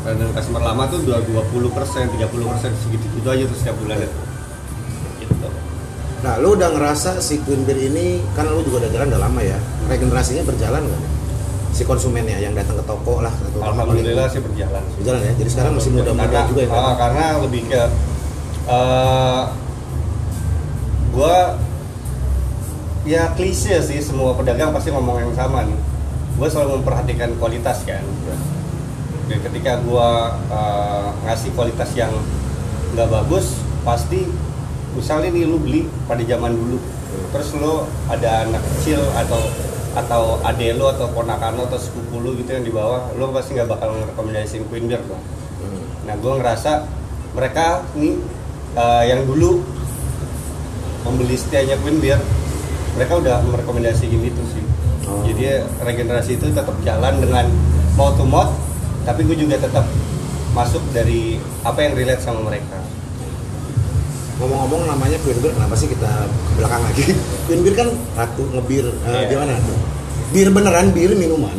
[0.00, 4.08] dan customer lama tuh udah 20 persen 30 persen segitu gitu aja tuh setiap bulannya
[4.08, 4.20] gitu
[6.18, 9.40] Nah, lu udah ngerasa si Queen Beer ini kan lu juga udah jalan udah lama
[9.40, 9.58] ya.
[9.86, 11.02] Regenerasinya berjalan nggak?
[11.70, 14.96] Si konsumennya yang datang ke toko lah atau alhamdulillah sih berjalan sih.
[14.98, 15.32] berjalan ya.
[15.38, 16.68] Jadi sekarang masih muda-muda Karena- juga ya.
[16.68, 16.94] ah, Pak?
[16.98, 17.82] karena lebih ke
[18.68, 19.42] eh,
[21.08, 21.36] gua
[23.04, 25.78] ya klise sih semua pedagang pasti ngomong yang sama nih
[26.36, 28.04] gua selalu memperhatikan kualitas kan
[29.26, 32.10] dan ketika gua eh, ngasih kualitas yang
[32.92, 34.26] nggak bagus pasti
[34.98, 36.78] misalnya nih lu beli pada zaman dulu
[37.30, 39.40] terus lu ada anak kecil atau
[39.96, 43.56] atau ade lu atau ponakan lu atau sepupu lu gitu yang di bawah lu pasti
[43.56, 45.02] nggak bakal ngerekomendasiin Queen Beer
[45.58, 45.82] Hmm.
[46.06, 46.86] Nah, gue ngerasa
[47.34, 48.14] mereka nih
[48.78, 49.58] eh, yang dulu
[51.02, 52.20] membeli setianya Queen Beer,
[52.94, 54.64] mereka udah merekomendasikan itu sih.
[55.08, 55.24] Oh.
[55.24, 57.46] Jadi regenerasi itu tetap jalan dengan
[57.96, 58.52] mouth to mouth,
[59.02, 59.86] tapi gue juga tetap
[60.52, 62.78] masuk dari apa yang relate sama mereka.
[64.38, 67.04] Ngomong-ngomong namanya Queen Beer, kenapa sih kita ke belakang lagi?
[67.46, 69.28] Queen Beer kan ratu ngebir, eh, Iya.
[69.28, 69.78] gimana tuh?
[70.30, 71.50] Bir beneran, bir minuman.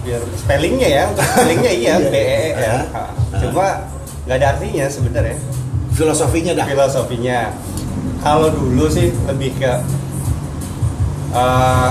[0.00, 2.08] Biar spellingnya ya untuk spellingnya iya Iya.
[2.08, 3.10] B E E R Ah.
[3.36, 3.66] Cuma
[4.24, 5.36] nggak ada artinya sebenarnya
[5.92, 6.66] Filosofinya dah.
[6.66, 7.38] filosofinya
[8.18, 9.72] kalau dulu sih lebih ke
[11.32, 11.90] uh,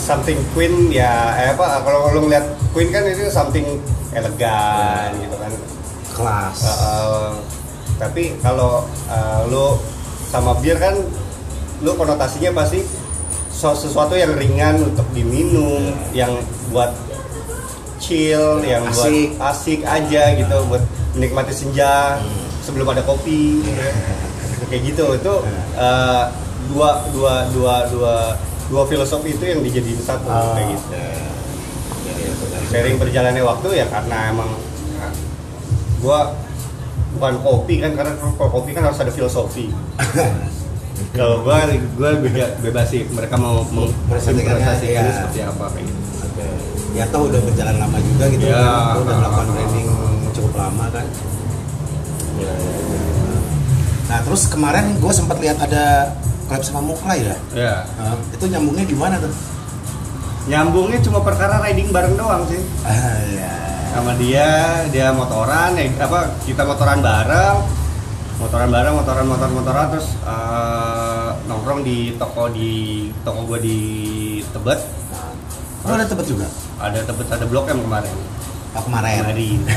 [0.00, 3.64] something queen ya eh, apa kalau lu ngeliat queen kan itu something
[4.12, 5.52] elegan gitu kan
[6.14, 6.58] Kelas.
[6.62, 7.30] Uh, uh,
[7.98, 9.78] tapi kalau uh, lu
[10.30, 10.98] sama bir kan
[11.82, 12.82] lu konotasinya pasti
[13.54, 16.34] sesuatu yang ringan untuk diminum yang
[16.74, 16.90] buat
[18.02, 19.38] chill yang Asik.
[19.38, 19.80] buat asik.
[19.86, 20.82] aja gitu buat
[21.16, 22.18] menikmati senja
[22.60, 23.62] sebelum ada kopi.
[23.62, 23.94] Gitu ya.
[24.68, 25.04] kayak gitu.
[25.16, 25.34] Itu
[25.78, 26.24] uh,
[26.74, 28.14] dua dua dua dua
[28.68, 30.88] dua filosofi itu yang dijadiin satu Ah, kayak gitu.
[32.68, 34.50] Sering berjalannya waktu ya karena emang
[36.02, 36.36] gua
[37.14, 39.70] bukan kopi kan karena kalau kopi kan harus ada filosofi
[41.16, 41.62] kalau gua
[41.94, 45.14] gua beda- bebas sih mereka mau mempresentasikannya iya.
[45.14, 46.46] seperti apa kayak gitu Oke.
[46.94, 48.54] Ya toh udah berjalan lama juga gitu Ya.
[48.54, 48.98] kan.
[48.98, 49.86] Udah melakukan branding
[50.30, 51.06] cukup lama kan.
[52.36, 53.00] Ya, ya, ya.
[54.04, 57.36] Nah terus kemarin gue sempat lihat ada collab sama Muklai ya.
[57.50, 59.30] ya Nah, itu nyambungnya gimana tuh?
[60.44, 63.52] nyambungnya cuma perkara riding bareng doang sih Ah, ya.
[63.94, 64.48] Sama dia
[64.90, 67.56] dia motoran ya apa kita motoran bareng
[68.36, 72.72] motoran bareng motoran motor motoran terus eh, nongkrong di toko di
[73.22, 73.78] toko gua di
[74.44, 74.80] Tebet
[75.84, 76.48] Lu ada tebet juga?
[76.76, 78.16] ada Tebet ada blok M kemarin
[78.74, 79.22] Oh, kemarin.
[79.22, 79.58] kemarin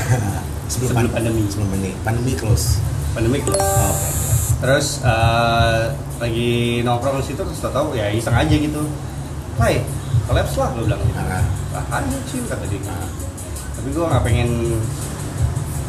[0.66, 1.46] sebelum, Sebelum pan- pandemi.
[1.46, 1.92] Sebelum pandemi.
[2.02, 2.82] Pandemi close.
[3.08, 3.54] pandemik lah.
[3.54, 4.08] Oh, Oke.
[4.58, 5.80] terus eh,
[6.18, 6.50] lagi
[6.82, 8.82] nongkrong di situ terus tau ya iseng aja gitu
[9.54, 9.86] Hai,
[10.24, 12.80] collabs lah gue bilang gitu Nah, lah ayo sih kata dia
[13.78, 14.50] tapi gue nggak pengen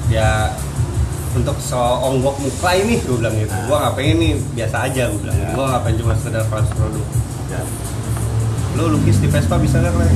[0.08, 0.54] ya
[1.32, 3.66] untuk seonggok muka ini gue bilang gitu Ah.
[3.66, 5.50] gue nggak pengen nih biasa aja gue bilang Ya.
[5.52, 7.06] gue nggak pengen cuma sekedar collabs produk
[7.48, 7.62] ya.
[8.72, 10.14] lo lukis di Vespa bisa nggak Clay?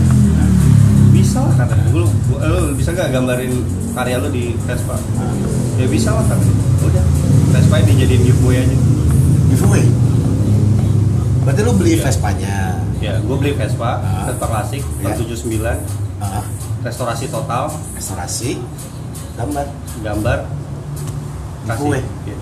[1.12, 1.74] bisa lah kata.
[1.90, 3.54] Gua- gua- lo bisa nggak gambarin
[3.92, 5.34] karya lo di Vespa Nah,
[5.76, 6.46] ya bisa lah kata
[6.84, 7.06] udah
[7.52, 8.76] Vespa dijadiin giveaway aja
[9.48, 9.86] giveaway.
[11.44, 12.04] Berarti lu beli Iya.
[12.04, 12.56] Vespanya.
[12.98, 14.26] ya gue beli Vespa Ah.
[14.26, 15.12] Vespa klasik Ya.
[15.12, 15.78] tahun 79
[16.24, 16.46] Ah,
[16.82, 18.58] restorasi total restorasi.
[19.34, 19.66] Gambar.
[20.00, 20.40] gambar
[21.66, 22.04] Giveaway.
[22.24, 22.38] Iya.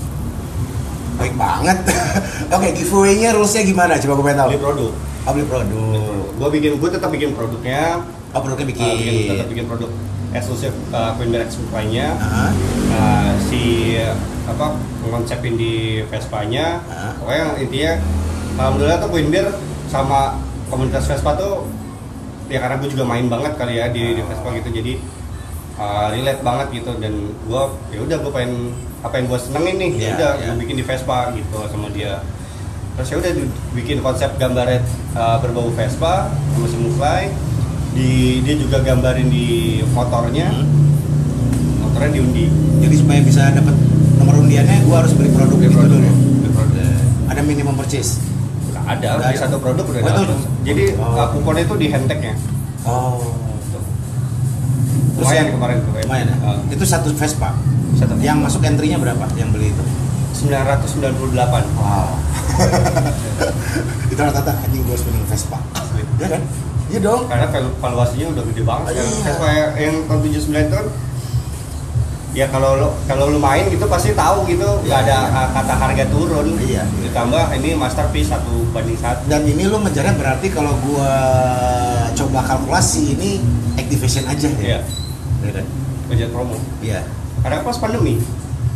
[1.13, 1.77] Baik banget.
[2.55, 3.93] Oke, giveaway-nya rules-nya gimana?
[3.95, 4.49] Coba gue pengen tahu.
[4.49, 4.91] beli produk
[5.21, 6.25] Oh, beli produk.
[6.33, 8.81] gue bikin gue tetap bikin produknya Oh, produknya bikin.
[8.83, 9.89] uh, bikin tetap bikin produk
[10.31, 12.49] eksklusif uh, Queen Bear lainnya Ah,
[12.89, 13.93] uh, si
[14.43, 15.73] apa ngonsepin di
[16.07, 17.13] Vespa-nya Ah.
[17.15, 17.91] pokoknya intinya
[18.57, 19.47] alhamdulillah tuh Queen Bear
[19.85, 21.67] sama komunitas Vespa tuh
[22.51, 24.93] ya karena gue juga main banget kali ya di, di Vespa gitu jadi
[25.75, 28.53] uh, relate banget gitu dan gue ya udah gue pengen
[29.01, 32.19] apa yang gue senengin nih ya Iya, udah gue bikin di Vespa gitu sama dia
[32.91, 33.31] terus ya udah
[33.71, 34.83] bikin konsep gambarnya
[35.15, 37.23] uh, berbau Vespa sama si Mufly
[37.91, 38.09] di
[38.41, 39.47] dia juga gambarin di
[39.89, 41.83] motornya Hmm.
[41.83, 42.47] motornya diundi
[42.79, 43.75] Jadi supaya bisa dapat
[44.15, 46.11] nomor undiannya, gue harus beli produk Beli gitu produk, dulu.
[46.39, 46.81] beli produk.
[47.27, 48.17] Ada minimum purchase.
[48.83, 49.39] Ada, di ada.
[49.39, 50.35] satu produk udah ada.
[50.61, 51.13] Jadi Oh.
[51.13, 52.33] uh, kuponnya itu di handtagnya.
[52.83, 53.21] Oh.
[55.17, 55.91] Lumayan kemarin tuh.
[55.93, 56.37] Lumayan ya?
[56.41, 57.53] Uh, Itu satu Vespa.
[57.93, 59.25] satu Yang masuk entry-nya berapa?
[59.37, 59.83] Yang beli itu?
[60.49, 61.21] 998.
[61.77, 62.17] Wow.
[64.11, 65.59] itu rata-rata anjing gue minum Vespa.
[66.17, 66.41] Ya kan?
[66.89, 67.21] Iya dong.
[67.29, 68.91] Karena val- valuasinya udah gede banget.
[68.97, 69.03] Iya.
[69.21, 70.87] Vespa yang, yang tahun 79 itu kan
[72.31, 75.39] ya kalau lo kalau lu main gitu pasti tahu gitu nggak Iya, ada iya.
[75.43, 76.83] uh, kata harga turun Iya, iya.
[77.03, 81.11] ditambah ini masterpiece satu banding satu Dan ini lu ngejarnya berarti kalau gua
[82.15, 83.31] coba kalkulasi ini
[83.75, 84.79] activation aja Iya.
[84.79, 84.79] ya.
[85.43, 85.65] Iya kan?
[86.07, 87.03] budget promo Iya.
[87.43, 88.15] karena pas pandemi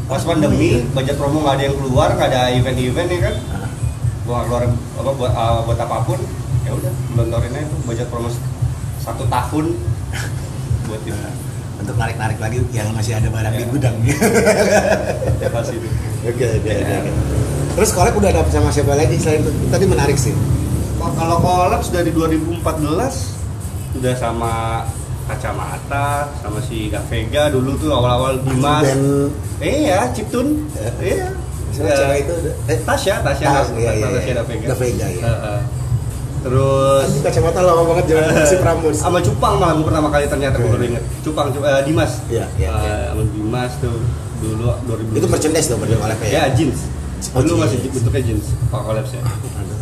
[0.05, 0.91] pas Oh, pandemi iya.
[0.91, 3.69] budget promo nggak ada yang keluar nggak ada event-event ya kan Nah,
[4.27, 6.19] gua keluar apa buat uh, buat apa pun
[6.67, 8.27] ya udah gelontorin aja tuh budget promo
[8.99, 9.65] satu tahun
[10.89, 11.44] buat itu
[11.85, 13.69] untuk narik-narik lagi yang masih ada barang di Iya.
[13.69, 13.95] gudang.
[15.37, 15.87] ya pasti itu
[16.25, 17.11] Oke, oke, oke.
[17.75, 19.51] Terus kolek udah dapet sama siapa lagi selain itu?
[19.69, 20.33] Tadi menarik sih.
[20.97, 22.65] Kalau collabs dari 2014
[23.95, 24.81] udah sama
[25.25, 30.89] kacamata sama si Davega dulu tuh awal-awal Dimas Dan iya Ciptun Ya.
[30.99, 31.27] iya
[31.69, 31.97] Siapa Ya.
[31.97, 32.33] cewek itu?
[32.65, 34.33] Eh, Tasya Tasya Tas, iya, iya, Tasya iya.
[34.35, 35.23] Davega Davega, iya.
[35.23, 35.59] Heeh.
[36.45, 38.97] Terus Anjing kacamata lama banget jalan si Prambors.
[38.97, 42.45] sama Cupang malah gue pertama kali ternyata gue baru inget Cupang Cu- eh, Dimas Iya,
[42.55, 42.95] iya, Eh, iya.
[43.09, 43.97] sama Dimas tuh
[44.37, 46.43] dulu 2000 Itu merchandise dong berarti kolek ya ya.
[46.53, 46.79] jeans
[47.27, 49.21] Oh, dulu masih bentuknya jeans kalau collabs ya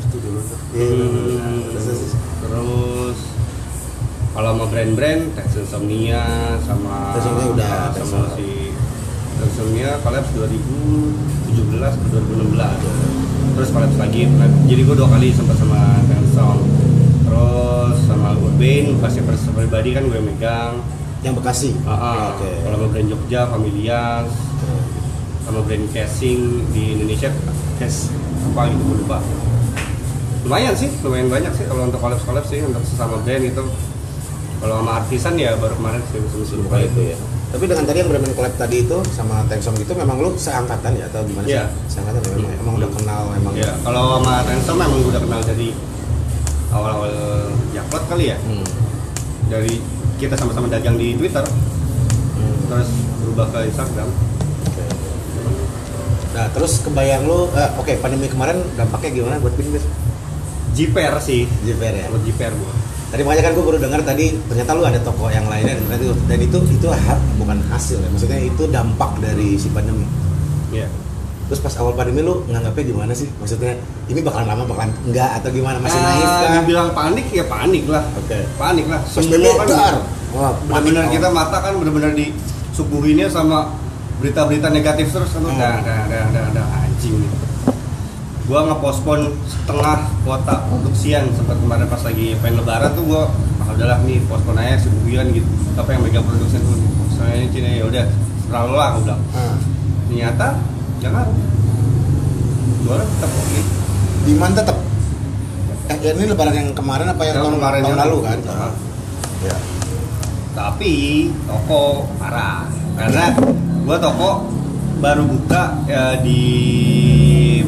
[0.07, 0.57] tuh dulu tuh.
[0.71, 2.11] Iya, Hmm, terus, terus.
[2.39, 3.17] terus
[4.31, 6.23] kalau sama brand-brand Tex Insomnia
[6.63, 8.71] sama Tex Insomnia udah, sama si
[9.35, 11.59] Tex Insomnia collabs 2017
[11.99, 14.25] ke 2016 terus collabs lagi
[14.65, 16.59] jadi gue dua kali sempat sama Tensong
[17.25, 19.21] terus sama Bain pasti
[19.53, 20.81] pribadi kan gue megang
[21.23, 21.71] Yang Bekasi.
[21.87, 22.19] Ah, ah.
[22.35, 22.51] Oke.
[22.67, 24.27] kalau sama brand Jogja Familias
[25.43, 27.29] sama brand casing di Indonesia
[27.79, 28.11] cash
[28.51, 29.19] apa gitu gue lupa
[30.43, 33.63] lumayan sih lumayan banyak sih kalau untuk collab collab sih untuk sesama brand itu
[34.59, 37.17] kalau sama artisan ya baru kemarin sih musim itu ya.
[37.53, 41.05] Tapi dengan tadi yang brand collab tadi itu sama Tengsom gitu memang lu seangkatan ya
[41.05, 41.69] atau gimana Iya.
[41.85, 41.93] sih?
[41.93, 43.53] Seangkatan ya memang, emang udah kenal memang.
[43.53, 45.69] ya kalau sama Tensom emang udah kenal dari
[46.67, 47.13] awal-awal
[47.69, 48.65] Jaklot kali ya Hmm.
[49.47, 49.77] dari
[50.17, 52.57] kita sama-sama dagang di Twitter Hmm.
[52.67, 52.89] terus
[53.21, 54.09] berubah ke Instagram
[54.63, 54.83] Oke.
[56.33, 59.85] Nah, terus kebayang lu eh, oke pandemi kemarin dampaknya gimana buat Pinbis?
[60.73, 62.09] Jiper sih Jiper ya.
[62.09, 62.73] kalau Jiper gua
[63.13, 66.17] Tadi makanya kan gue baru dengar tadi ternyata lu ada toko yang lainnya dan itu
[66.25, 68.09] dan itu itu ha- bukan hasil ya.
[68.09, 70.01] Maksudnya itu dampak dari si pandemi.
[70.69, 70.89] Iya
[71.43, 73.29] Terus pas awal pandemi lu nganggapnya gimana sih?
[73.37, 73.77] Maksudnya
[74.09, 75.77] ini bakalan lama bakalan enggak atau gimana?
[75.77, 76.51] Masih Ah, naif kah?
[76.57, 78.39] dibilang panik ya panik lah Oke.
[78.57, 79.95] panik lah Pas Semua pandemi kan.
[80.33, 83.69] Wah, benar-benar kita mata kan benar-benar disuguhinnya sama
[84.17, 87.29] berita-berita negatif terus kan udah udah udah udah anjing nih
[88.43, 93.23] gua ngepospon setengah kuota produksian sempat kemarin pas lagi pengen lebaran tuh gua
[93.63, 96.75] ah udahlah nih pospon aja sebulan gitu apa yang megang produksian tuh
[97.15, 98.05] soalnya Cina ya udah
[98.45, 99.55] terlalu lah bilang Ah.
[100.05, 100.47] ternyata
[100.99, 101.25] jangan
[102.83, 103.61] jualan tetap oke
[104.23, 104.77] Demand tetap.
[105.91, 108.39] Eh, ya ini lebaran yang kemarin apa yang Yang tahun, kemarin tahun lalu kan?
[108.47, 108.71] Ah.
[109.43, 109.57] Ya.
[110.53, 110.93] tapi
[111.43, 112.63] toko parah
[112.95, 113.35] karena
[113.83, 114.47] gua toko
[115.01, 116.39] baru buka ya, di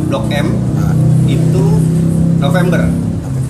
[0.02, 0.94] Blok M Nah,
[1.26, 1.64] itu
[2.38, 2.82] November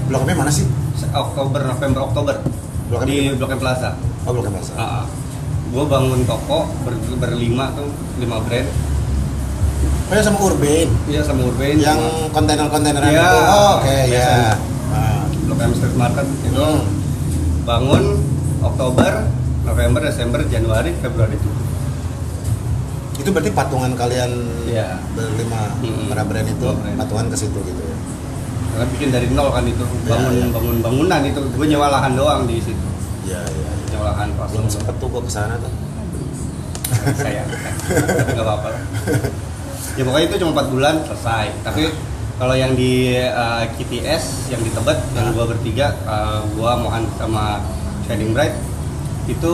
[0.05, 0.65] Blok M mana sih?
[1.07, 2.35] Oktober November Oktober
[2.88, 4.73] Blok M di Blok M Plaza Oh, Blok M Plaza.
[5.65, 8.69] gue bangun toko ber, berlima tuh lima brand
[10.05, 10.88] Oh, ya sama Urban.
[11.05, 13.25] iya sama Urban yang sama kontainer-kontaineran Iya.
[13.25, 13.39] itu.
[13.43, 14.05] Oh, oke, ya.
[14.07, 14.38] Biasa.
[14.88, 15.23] Ah.
[15.43, 16.85] Blok M Street Market itu Hmm.
[17.63, 18.03] bangun
[18.61, 19.11] Oktober
[19.63, 21.49] November Desember Januari Februari itu
[23.25, 24.31] Itu berarti patungan kalian
[24.63, 25.01] Iya.
[25.11, 26.05] berlima Hmm.
[26.07, 26.97] para brand itu Lima brand.
[27.01, 27.97] patungan ke situ gitu ya.
[28.69, 30.47] karena bikin dari nol kan itu bangun iya.
[30.51, 32.88] bangun bangunan itu gue nyewa lahan doang di situ
[33.25, 33.71] Iya, iya.
[33.89, 35.71] nyewa lahan pas Belum sempet tuh gua ke sana tuh.
[37.15, 37.41] saya
[38.29, 38.81] nggak apa-apa lah.
[39.95, 41.89] ya pokoknya itu cuma 4 bulan selesai tapi
[42.35, 45.33] kalau yang di uh, KTS yang di Tebet yang Nah.
[45.33, 47.63] gua bertiga uh, gua Mohan sama
[48.03, 48.53] Shining Bright
[49.25, 49.53] itu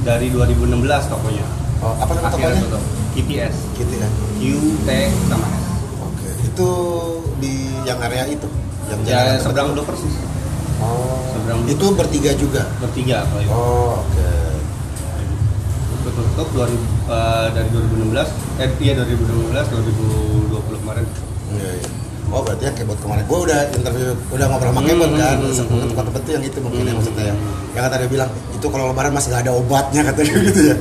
[0.00, 1.44] dari 2016 tokonya
[1.80, 2.60] Oh, apa nama tokonya?
[3.10, 4.08] KTS Gitu ya.
[4.36, 4.42] Q
[4.84, 4.88] T
[5.26, 5.64] sama S
[5.98, 6.28] Oke.
[6.44, 6.68] Itu
[7.38, 8.44] di yang area itu.
[8.86, 10.14] Yang ya seberang udah persis
[10.78, 11.20] Oh.
[11.30, 12.64] seberang Itu bertiga juga.
[12.78, 14.28] bertiga kalau itu Oh, oke.
[16.00, 21.04] tutup 2000, uh, dari 2016 eh iya 2016 2020 kemarin
[21.50, 21.88] Iya, iya.
[22.30, 25.66] Oh berarti yang kebot kemarin, gue udah interview, udah ngobrol sama kebot kan, Hmm, hmm,
[25.66, 26.96] hmm, tempat tempat itu yang itu mungkin ya Hmm.
[26.96, 27.34] maksudnya ya.
[27.70, 30.76] Yang kata dia bilang itu kalau lebaran masih nggak ada obatnya kata dia gitu ya.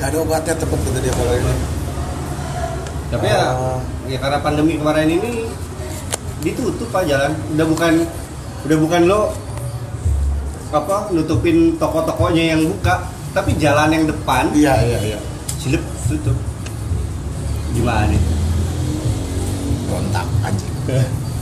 [0.00, 1.54] Gak ada obatnya tempat kata dia kalau ini.
[3.10, 3.78] tapi ya Oh.
[4.06, 5.50] ya karena pandemi kemarin ini
[6.40, 7.92] ditutup pak jalan udah bukan
[8.62, 9.34] udah bukan lo
[10.70, 15.18] apa nutupin toko-tokonya yang buka tapi jalan yang depan Iya iya iya.
[15.58, 16.38] silip tutup
[17.72, 18.22] gimana nih
[19.84, 20.74] Kontak anjing.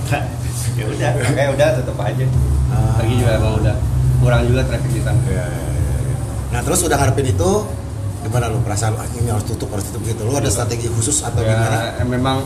[0.81, 2.25] ya udah kayak udah tutup aja
[2.69, 2.97] Ah.
[2.97, 3.77] lagi juga emang udah
[4.19, 5.69] kurang juga traffic di sana Iya, iya,
[6.01, 6.17] iya.
[6.49, 7.51] Nah terus udah ngarepin itu
[8.21, 10.23] gimana lu perasaan "Ah, ini harus tutup harus tutup gitu.
[10.25, 11.97] Lu ada strategi khusus atau gimana?
[11.97, 12.43] ya eh, memang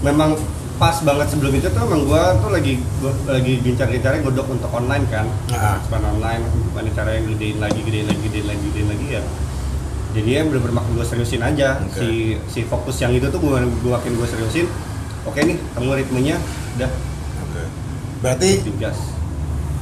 [0.00, 0.36] memang
[0.78, 5.04] pas banget sebelum itu tuh emang gua tuh lagi gua lagi gencar-gencarnya godok untuk online
[5.10, 5.76] kan Ah.
[5.84, 9.22] Cuman online gimana caranya gedein lagi gedein lagi gedein lagi gedein lagi ya
[10.08, 12.00] jadi ya bener-bener makin gue seriusin aja Oke.
[12.00, 12.08] si
[12.48, 14.64] si fokus yang itu tuh gue gue makin gue seriusin
[15.22, 16.36] oke nih temu ritmenya
[16.80, 16.90] udah
[17.44, 17.62] Oke.
[18.18, 18.96] Berarti gas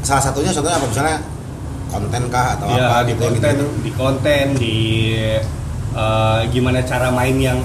[0.03, 1.17] salah satunya contohnya apa misalnya
[1.87, 3.67] konten kah atau ya apa di gitu konten gitu.
[3.83, 4.77] di konten di
[5.95, 7.59] eh, gimana cara main yang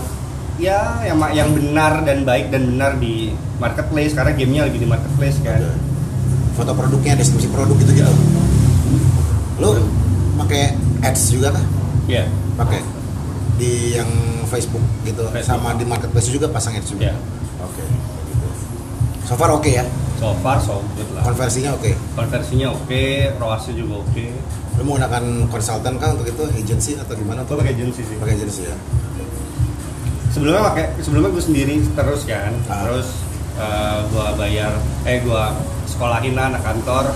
[0.62, 5.38] ya yang yang benar dan baik dan benar di marketplace karena gamenya lagi di marketplace
[5.42, 5.62] kan.
[6.54, 8.12] Foto produknya, deskripsi produk gitu gitu.
[9.58, 9.74] Lu
[10.38, 11.66] pakai ads juga kah?
[12.10, 12.26] ya
[12.60, 12.82] Pakai
[13.58, 14.10] di yang
[14.50, 15.48] Facebook gitu Facebook.
[15.48, 17.10] sama di marketplace juga pasang ads juga.
[17.10, 17.16] ya
[17.64, 17.82] Oke.
[17.82, 18.11] gitu.
[19.32, 19.88] So far oke ya,
[20.20, 21.88] so far so good lah konversinya oke.
[22.14, 23.04] konversinya oke
[23.38, 24.26] ROAS-nya juga oke
[24.76, 27.42] Lu menggunakan konsultan kah untuk itu agency atau gimana?
[27.42, 28.76] gue pakai agency sih Pakai agency ya.
[30.30, 32.84] sebelumnya pakai sebelumnya gue sendiri terus kan Ah.
[32.84, 33.08] terus
[33.56, 34.72] eh, gue bayar
[35.06, 35.44] eh gue
[35.86, 37.12] sekolahin anak kantor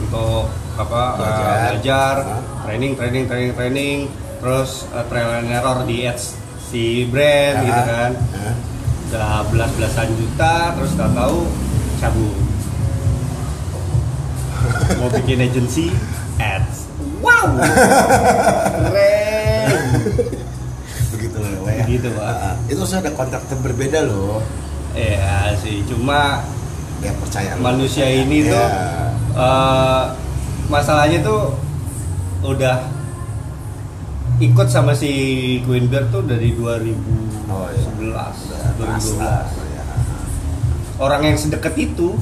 [0.00, 1.58] untuk apa eh, Belajar.
[1.68, 2.40] belajar Ah.
[2.64, 3.98] training training training training
[4.38, 7.86] terus eh, trial and error di ads si brand gitu Ah.
[7.88, 8.54] kan Hah?
[9.14, 11.46] Udah belas belasan juta terus nggak tahu
[12.02, 12.34] cabut
[14.98, 15.94] mau bikin agency
[16.42, 16.90] ads
[17.22, 17.46] wow
[18.90, 19.70] keren
[21.14, 21.84] begitu loh ya.
[21.86, 22.26] Begitu, Pak.
[22.26, 22.54] Ah.
[22.66, 24.42] itu harus ada kontraktor berbeda loh
[24.98, 26.42] ya sih cuma
[26.98, 28.50] ya percaya manusia ini Ya.
[28.50, 28.66] tuh
[29.38, 30.02] eh,
[30.66, 31.54] masalahnya tuh
[32.42, 32.82] udah
[34.42, 35.10] ikut sama si
[35.62, 38.28] Queen Bear tuh dari 2011 oh iya Udah,
[38.78, 39.42] 2012 lah.
[39.46, 39.82] Ya.
[40.96, 42.14] orang yang sedekat itu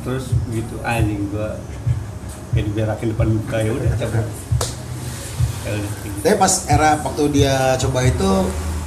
[0.00, 1.60] terus gitu anjing gua
[2.50, 4.26] kayak diberakin depan muka ya udah cabut
[5.60, 6.18] Ya udah, gitu.
[6.22, 8.30] tapi pas era waktu dia coba itu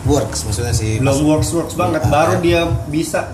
[0.04, 2.42] works maksudnya sih belum works works banget Ah, baru ya.
[2.42, 3.30] dia bisa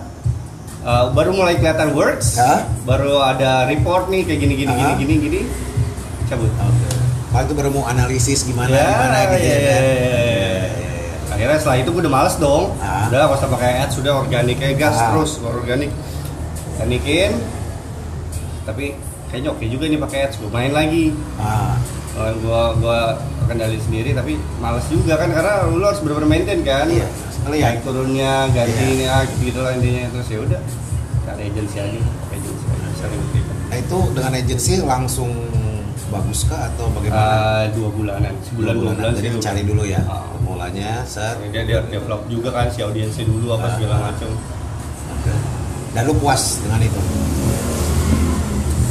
[0.80, 2.68] uh, baru mulai kelihatan works Hah?
[2.84, 4.94] baru ada report nih kayak gini gini gini Ah.
[4.94, 5.40] gini gini
[6.26, 6.52] cabut.
[7.30, 9.82] Paling itu baru mau analisis gimana ya, gimana gitu ya, ya, ya, kan?
[9.82, 10.29] ya,
[11.40, 13.08] akhirnya setelah itu gue udah males dong Ah.
[13.08, 15.08] udah gak usah pakai ads sudah organik kayak gas Ah.
[15.10, 15.88] terus organik
[16.76, 17.32] organikin
[18.62, 18.92] tapi
[19.26, 22.98] kayaknya oke juga nih pakai ads gue main lagi Ah, Uh, gua gua
[23.46, 27.48] kendali sendiri tapi males juga kan karena lu harus benar-benar maintain kan Iya, ya.
[27.48, 28.90] naik turunnya ganti Iya.
[28.90, 30.60] ini ah gitu lah intinya terus ya udah
[31.22, 32.66] cari agensi aja agensi
[33.32, 35.30] gitu nah itu dengan agensi langsung
[36.10, 37.22] bagus kah atau bagaimana?
[37.22, 38.34] Ah, dua bulanan.
[38.42, 40.26] Sebulan dua bulan jadi sih cari dulu ya Ah.
[40.42, 41.38] mulanya set.
[41.54, 43.72] Dia dia develop juga kan si audiensnya dulu apa Ah.
[43.78, 44.30] segala macam.
[45.90, 47.00] Dan lu puas dengan itu?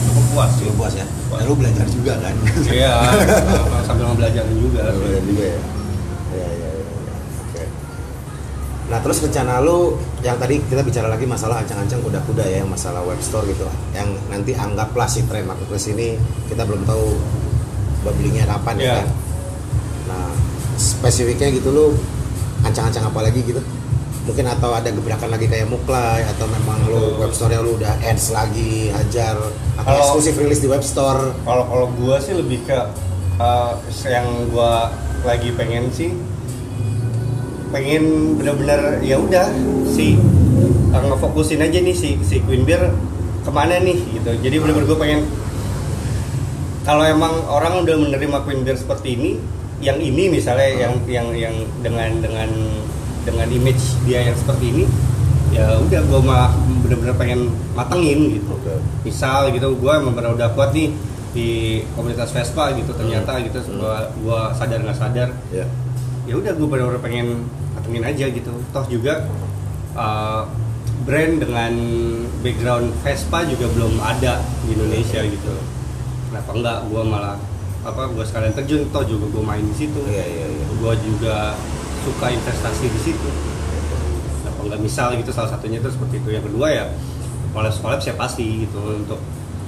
[0.04, 1.06] Cukup puas lu puas ya?
[1.28, 1.40] Puas.
[1.40, 2.34] dan lu belajar juga kan?
[2.66, 2.94] Iya.
[3.88, 4.82] Sambil ngebelajarin juga.
[4.90, 5.60] Belajar juga ya
[6.30, 6.84] ya, ya, ya.
[7.42, 7.64] oke
[8.90, 13.06] nah terus rencana lu yang tadi kita bicara lagi masalah ancang-ancang kuda-kuda ya yang masalah
[13.06, 13.62] web store gitu.
[13.94, 16.18] Yang nanti anggaplah si tren marketplace ini
[16.50, 17.06] kita belum tahu
[18.02, 18.94] bubblingnya kapan ya Iya.
[18.98, 19.08] kan.
[20.10, 20.28] Nah
[20.76, 21.86] spesifiknya gitu lu
[22.62, 23.62] ancang-ancang apa lagi gitu?
[24.26, 28.34] Mungkin atau ada gebrakan lagi kayak Muklai atau memang lu web store lu udah ads
[28.34, 29.38] lagi hajar
[29.78, 31.38] atau Kalau- eksklusif rilis di web store?
[31.46, 32.78] Kalau kalau gua sih lebih ke
[33.38, 34.90] uh, yang gua
[35.22, 36.10] lagi pengen sih
[37.70, 39.50] pengen bener-bener ya udah
[39.86, 40.18] si
[40.94, 42.94] uh, ngefokusin aja nih si si Queen Bear
[43.46, 44.32] ke mana nih gitu.
[44.42, 45.22] Jadi bener-bener gue pengen
[46.84, 49.32] kalau emang orang udah menerima Queen Bear seperti ini
[49.80, 52.50] yang ini misalnya yang yang yang dengan dengan
[53.24, 54.84] dengan image dia yang seperti ini
[55.50, 56.52] ya udah gue mah
[56.86, 57.42] bener-bener pengen
[57.78, 58.54] matengin gitu.
[59.06, 60.90] Misal gitu gue emang bener udah kuat nih
[61.30, 65.30] di komunitas Vespa gitu ternyata gitu gua gua sadar nggak sadar.
[65.54, 65.70] Ya
[66.30, 68.54] ya udah gue benar-benar pengen matengin aja gitu.
[68.70, 69.26] Toh juga
[69.98, 70.46] uh,
[71.10, 71.74] brand dengan
[72.46, 75.54] background Vespa juga belum ada di Indonesia gitu.
[76.30, 77.36] Kenapa enggak gue malah
[77.82, 79.98] apa gue sekalian terjun toh juga gue main di situ.
[80.06, 80.66] Iya, iya, iya.
[80.70, 81.58] gue juga
[82.06, 83.30] suka investasi di situ.
[84.46, 86.30] Kenapa enggak misal gitu salah satunya itu seperti itu.
[86.30, 86.86] Yang kedua ya
[87.58, 88.78] kolaps kolaps ya pasti gitu.
[88.78, 89.18] Untuk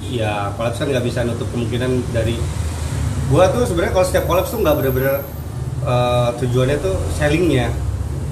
[0.06, 2.38] ya kolaps kan nggak bisa nutup kemungkinan dari
[3.26, 5.26] gua tuh sebenarnya kalau setiap kolaps tuh nggak bener-bener
[5.82, 7.68] eh, tujuannya tuh sellingnya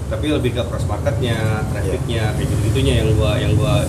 [0.06, 1.38] tapi lebih ke cross marketnya
[1.70, 3.86] trafficnya kayak gitu gitunya yang gua yang gua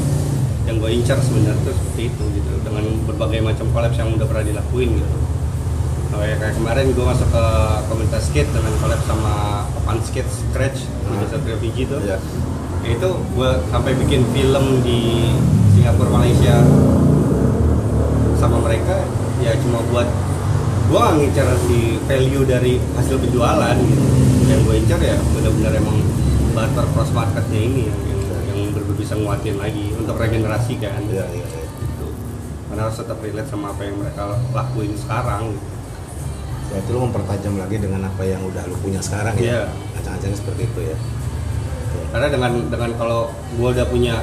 [0.70, 4.46] yang gua incar sebenarnya tuh seperti itu gitu dengan berbagai macam kolaps yang udah pernah
[4.46, 5.16] dilakuin gitu
[6.12, 7.46] Nah, kayak, kayak kemarin gua masuk ke
[7.88, 11.24] komunitas skate dengan collab sama Open Skate Scratch di Hmm.
[11.24, 12.18] Desa Refugee itu Iya.
[12.82, 15.32] Ya itu gue sampai bikin film di
[15.72, 16.60] Singapura Malaysia
[18.36, 19.06] sama mereka
[19.40, 20.08] ya cuma buat
[20.92, 24.04] gue ngincar si value dari hasil penjualan gitu
[24.52, 25.98] yang gue incar ya benar-benar emang
[26.52, 28.20] barter cross marketnya ini yang yang,
[28.52, 31.64] yang benar bisa nguatin lagi untuk regenerasi kan Iya, iya, iya.
[31.64, 32.08] gitu.
[32.68, 35.70] karena harus tetap relate sama apa yang mereka lakuin sekarang gitu.
[36.72, 39.72] Berarti lu mempertajam lagi dengan apa yang udah lu punya sekarang Iya.
[39.72, 39.96] ya.
[40.04, 40.98] Acang-acangnya seperti itu ya.
[42.12, 44.16] karena dengan dengan kalau gue udah punya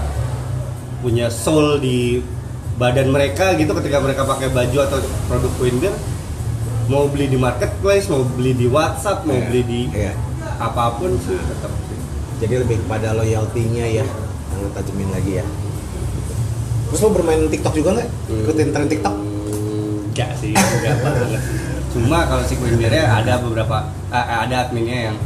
[1.00, 2.20] punya soul di
[2.76, 5.92] badan mereka gitu ketika mereka pakai baju atau produk Winder
[6.88, 10.12] mau beli di marketplace mau beli di WhatsApp mau Iya, beli di iya.
[10.59, 11.72] apa pun sih tetap
[12.38, 14.07] Jadi lebih kepada loyalty-nya ya
[14.48, 15.46] yang tajemin lagi ya.
[16.87, 18.09] Terus lu bermain TikTok juga nggak?
[18.31, 19.11] Ikutin tren TikTok?
[19.12, 21.42] Hmm, enggak sih enggak banget
[21.88, 25.16] cuma kalau si Winder ada beberapa ah, ada adminnya yang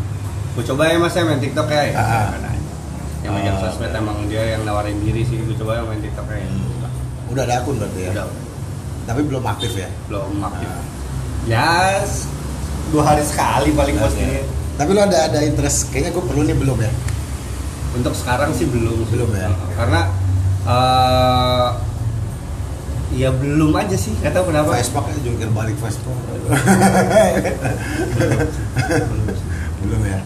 [0.53, 2.03] gue coba ya mas ya main TikTok ya, ya
[3.21, 3.99] yang megang Ah, sosmed oke.
[3.99, 6.47] emang dia yang nawarin diri sih gue coba ya main TikTok ya
[7.29, 8.11] Udah ada akun berarti ya.
[8.11, 8.27] udah
[9.03, 9.89] Tapi belum aktif ya.
[10.07, 10.81] belum aktif Ah.
[11.49, 11.99] Ya
[12.93, 14.05] dua hari sekali paling Oke.
[14.07, 16.93] postingnya Tapi lu ada ada interest kayaknya gue perlu nih belum ya.
[17.93, 19.05] untuk sekarang sih belum.
[19.12, 19.53] Belum ya?
[19.76, 20.01] karena
[20.64, 21.68] eh,
[23.12, 26.16] ya belum aja sih nggak tahu kenapa Facebook ya jungkir balik Facebook.
[29.84, 30.20] belum ya.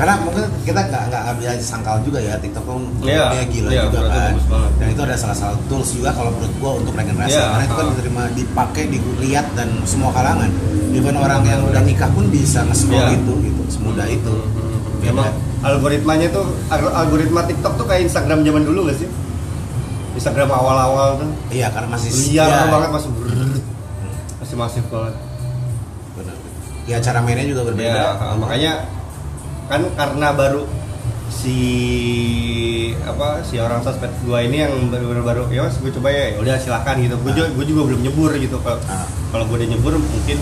[0.00, 3.82] Karena mungkin kita nggak nggak bisa sangkal juga ya TikTok kan Iya, dia gila iya,
[3.84, 4.32] juga kan.
[4.80, 7.36] dan itu ada salah satu tools juga kalau menurut gua untuk regenerasi.
[7.36, 10.48] Iya, karena itu kan diterima dipakai dilihat dan semua kalangan.
[10.90, 13.20] Even orang yang udah nikah pun bisa nge-scroll Iya.
[13.20, 13.62] itu gitu.
[13.68, 14.32] Semudah itu.
[14.32, 15.28] Hmm, Emang
[15.60, 19.08] algoritmanya tuh al- algoritma TikTok tuh kayak Instagram zaman dulu gak sih?
[20.12, 21.28] Instagram awal-awal tuh.
[21.50, 23.52] Iya karena masih liar ya, banget masih brrrr.
[24.40, 25.14] masih masif banget.
[26.10, 26.36] benar.
[26.84, 27.92] ya cara mainnya juga berbeda.
[27.94, 28.72] Ya, makanya
[29.70, 30.66] kan karena baru
[31.30, 31.56] si
[33.06, 36.38] apa si orang sosmed gua ini yang baru baru ya mas gue coba ya ya
[36.42, 37.14] udah silakan gitu.
[37.22, 38.58] Gue juga, gua juga belum nyebur gitu.
[38.58, 39.06] Kalau Ah.
[39.30, 40.38] kalau gue udah nyebur mungkin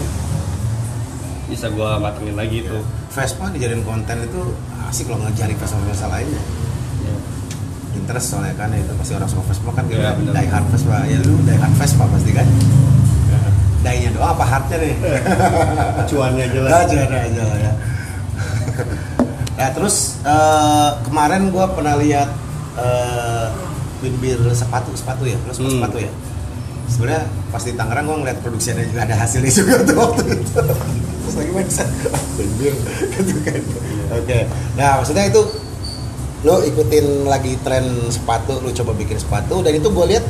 [1.47, 2.81] bisa gua matengin lagi tuh.
[3.13, 4.41] Vespa dijadiin konten itu
[4.89, 6.43] asik loh ngejari Vespa-Vespa lainnya.
[7.93, 10.33] Interest soalnya kan itu pasti orang suka Vespa kan Iya, kita benar.
[10.35, 10.97] die hard Vespa.
[11.05, 12.47] Ya lu die hard Vespa pasti kan?
[13.79, 14.95] Die-nya doang apa hardnya nih?
[16.07, 16.73] Cuannya jelas.
[16.73, 17.73] Nah, juara aja lah ya
[19.59, 22.31] ya terus eh, kemarin gua pernah lihat
[22.79, 23.47] eh
[23.99, 25.35] bimbir sepatu sepatu ya?
[25.43, 25.83] Terus Hmm.
[25.83, 26.11] sepatu ya?
[26.89, 30.63] Sebenarnya pas di Tangerang gua ngeliat produksinya juga ada hasilnya juga tuh waktu itu.
[31.29, 31.89] Terus lagi set
[32.39, 32.75] bimbir
[33.19, 33.63] gitu kan.
[34.17, 34.39] Oke.
[34.79, 35.43] Nah maksudnya itu
[36.47, 37.83] lo ikutin lagi tren
[38.15, 40.25] sepatu lo coba bikin sepatu dan itu gue lihat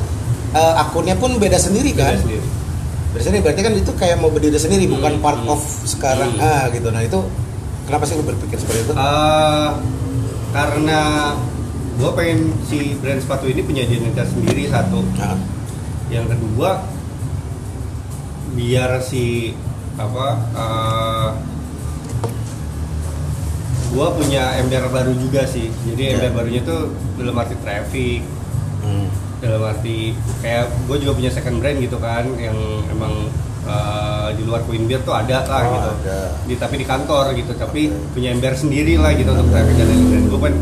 [0.57, 2.17] eh, akunnya pun beda sendiri kan?
[2.17, 2.43] Beda sendiri.
[3.13, 3.41] Beda sendiri.
[3.45, 5.53] Berarti kan itu kayak mau berdiri sendiri Hmm, bukan part hmm.
[5.53, 6.41] of sekarang Hmm.
[6.41, 6.89] ah gitu.
[6.89, 7.21] Nah itu
[7.89, 8.93] kenapa sih lu berpikir seperti itu?
[8.93, 9.69] Eh,
[10.53, 11.01] karena
[11.97, 15.01] gue pengen si brand sepatu ini punya identitas sendiri satu.
[15.17, 15.35] Nah,
[16.07, 16.85] yang kedua
[18.53, 19.53] biar si
[19.99, 21.29] apa uh,
[23.89, 25.73] gue punya ember baru juga sih.
[25.89, 26.11] Jadi Ya.
[26.17, 28.21] ember barunya tuh dalam arti traffic.
[28.79, 29.09] Hmm,
[29.43, 32.55] dalam arti kayak gue juga punya second brand gitu kan yang
[32.89, 33.27] emang
[33.69, 35.89] uh, di luar Queen Beer tuh ada lah Oh, gitu.
[36.01, 36.17] ada.
[36.43, 37.53] di tapi di kantor gitu.
[37.53, 38.13] Tapi Oke.
[38.13, 40.55] punya ember sendiri lah gitu untuk traffic dan lain-lain gue kan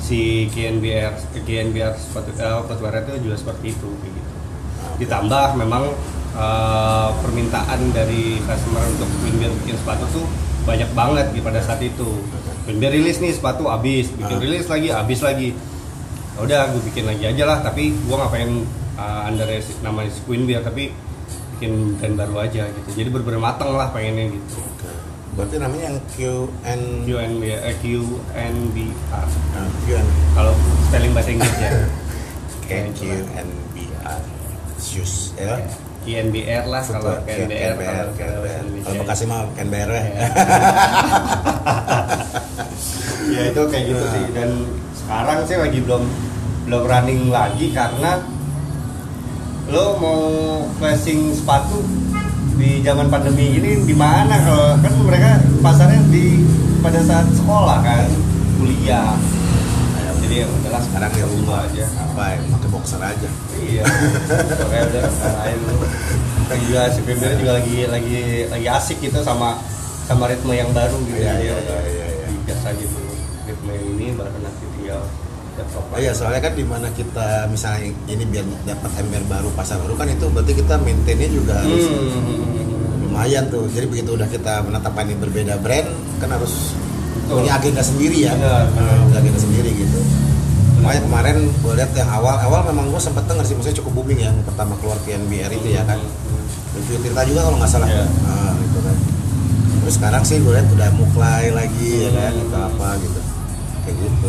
[0.00, 4.20] si GNBR GNBR sepatu uh, footwear itu juga seperti itu gitu.
[4.96, 5.84] Ditambah memang
[6.34, 10.26] uh, permintaan dari customer untuk Queen Bear bikin sepatu tuh
[10.64, 12.08] banyak banget di pada saat itu.
[12.64, 14.08] Queen Bear rilis nih sepatu habis.
[14.10, 14.42] Bikin Ah.
[14.42, 15.48] rilis lagi habis lagi.
[16.34, 17.58] Ya udah gue bikin lagi aja lah.
[17.60, 18.64] Tapi gue nggak pengen
[18.96, 19.46] uh, under
[19.80, 20.92] namanya si Queen Bear tapi
[21.54, 24.58] bikin brand baru aja gitu jadi bener-bener mateng lah pengennya gitu
[25.34, 30.52] berarti namanya yang QN QNBR eh, QNBR nah, QN kalau
[30.86, 31.70] spelling bahasa Inggris ya
[32.64, 33.18] gitu lah.
[33.34, 34.20] QNBR
[34.78, 35.58] shoes ya
[36.64, 38.28] lah kalau Footwear, KNBR KNBR, kalau KNBR.
[38.28, 39.00] kalau Indonesia.
[39.00, 40.26] Bekasi mah KNBR ya Ya.
[43.26, 44.50] ya itu kayak gitu sih dan
[44.94, 46.02] sekarang sih lagi belum
[46.64, 48.20] belum running lagi karena
[49.72, 50.22] lo mau
[50.76, 51.80] flashing sepatu
[52.54, 55.30] di zaman pandemi ini di mana kalau kan mereka
[55.64, 56.44] pasarnya di
[56.84, 58.06] pada saat sekolah kan
[58.60, 59.16] kuliah.
[60.24, 63.28] Jadi ya udahlah sekarang di rumah aja apa ya pakai boxer aja.
[63.60, 63.84] Iya
[64.64, 65.02] makanya udah
[65.44, 65.58] lain
[66.44, 68.20] kan juga si Feber juga lagi lagi
[68.52, 69.56] lagi asik gitu sama
[70.04, 71.20] sama ritme yang baru gitu.
[71.20, 72.54] Ya iya, iya, iya.
[72.64, 73.12] aja dulu
[73.44, 74.63] ritme yang ini baru nanti
[75.56, 79.94] Oh iya, soalnya kan di mana kita misalnya ini biar dapat ember baru pasar baru
[79.94, 83.06] kan itu berarti kita maintainnya juga harus Hmm.
[83.06, 83.70] lumayan tuh.
[83.70, 85.86] Jadi begitu udah kita menetapkan ini berbeda brand
[86.18, 86.74] kan harus
[87.14, 87.38] Betul.
[87.38, 88.96] punya agenda sendiri ya, Benar, benar.
[89.04, 89.98] Punya agenda sendiri gitu.
[90.82, 94.20] Makanya kemarin gue lihat yang awal awal memang gue sempet denger sih, maksudnya cukup booming
[94.20, 95.96] yang pertama keluar PNBR itu ya kan.
[96.74, 97.86] Review Tirta juga kalau nggak salah.
[97.86, 98.96] Nah, gitu kan.
[99.80, 102.44] Terus sekarang sih gue lihat udah muklai lagi ya kan Hmm.
[102.44, 103.20] atau apa gitu.
[103.84, 104.28] Kayak gitu.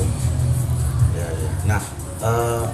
[1.66, 1.82] Nah,
[2.22, 2.66] eh,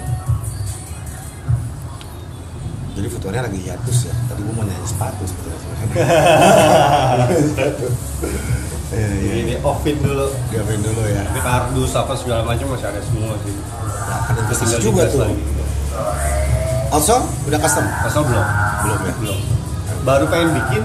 [2.92, 4.14] jadi fotonya lagi hiatus ya.
[4.26, 5.58] Tadi gue mau nanya sepatu sebetulnya.
[8.92, 9.32] Iya, iya.
[9.40, 11.24] Jadi offit dulu Diapain dulu ya.
[11.24, 13.56] tapi kardus apa segala macam masih ada semua sih
[14.04, 15.24] Nah, kan investasi juga tuh.
[15.24, 15.40] lagi.
[16.92, 17.88] Also, udah custom?
[17.88, 18.44] Masa belum?
[18.84, 19.12] Belum ya?
[19.16, 19.38] Belum.
[20.04, 20.82] Baru pengen bikin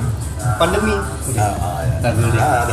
[0.56, 0.96] pandemi.
[1.36, 2.00] Ah, ah, ya.
[2.00, 2.40] Ntar dulu deh.
[2.40, 2.64] Ah.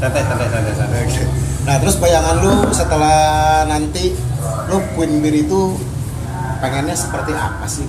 [0.00, 1.04] Santai, santai, santai, santai.
[1.66, 3.18] Nah, terus bayangan lu setelah
[3.68, 4.16] nanti
[4.72, 5.76] lu Queen Beer itu
[6.60, 7.86] pengennya seperti apa sih?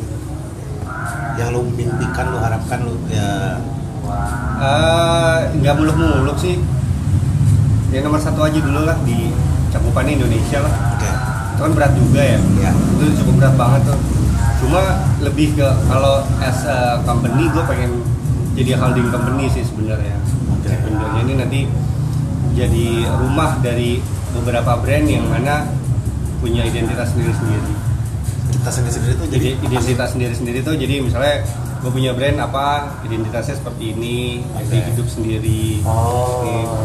[1.40, 3.58] Yang lu mimpikan, lu harapkan lu ya
[4.62, 6.62] Eh, nggak muluk-muluk sih.
[7.90, 9.34] Ya nomor satu aja dulu lah di
[9.74, 10.74] cakupan Indonesia lah.
[10.94, 11.10] oke.
[11.58, 12.40] Itu kan berat juga ya.
[12.62, 12.72] Ya.
[12.72, 14.00] Itu cukup berat banget tuh.
[14.62, 18.06] Cuma lebih ke kalau as a company gue pengen
[18.54, 20.14] jadi holding company sih sebenarnya.
[20.54, 20.70] Oke.
[20.70, 21.60] Sebenarnya ini nanti
[22.56, 22.88] jadi
[23.20, 24.02] rumah dari
[24.36, 25.68] beberapa brand yang mana
[26.39, 27.72] punya identitas sendiri-sendiri.
[28.52, 31.36] Kita sendiri-sendiri itu jadi, identitas sendiri-sendiri itu jadi misalnya
[31.82, 34.66] gue punya brand apa identitasnya seperti ini, okay.
[34.70, 35.82] jadi hidup sendiri.
[35.86, 36.45] Oh.
[36.45, 36.80] Gitu.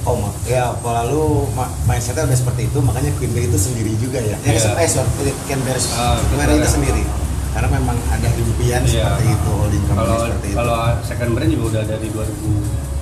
[0.00, 1.44] Oh, ya lalu
[1.84, 4.36] mindsetnya udah seperti itu, makanya Queen Bear itu sendiri juga ya.
[4.42, 4.80] Yeah.
[4.80, 6.16] Eh, sorry, Queen Bear, ah,
[6.56, 7.04] itu sendiri
[7.50, 9.18] karena memang ada impian yeah.
[9.18, 10.56] seperti itu holding company kalau, seperti itu.
[10.56, 12.99] Kalau second brand juga udah dari di 2000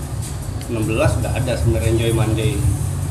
[0.68, 2.52] 2019 udah ada sebenarnya Enjoy Monday.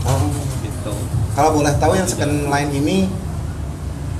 [0.05, 0.29] Oh.
[0.61, 0.93] Gitu.
[1.33, 3.09] Kalau boleh tahu yang second line ini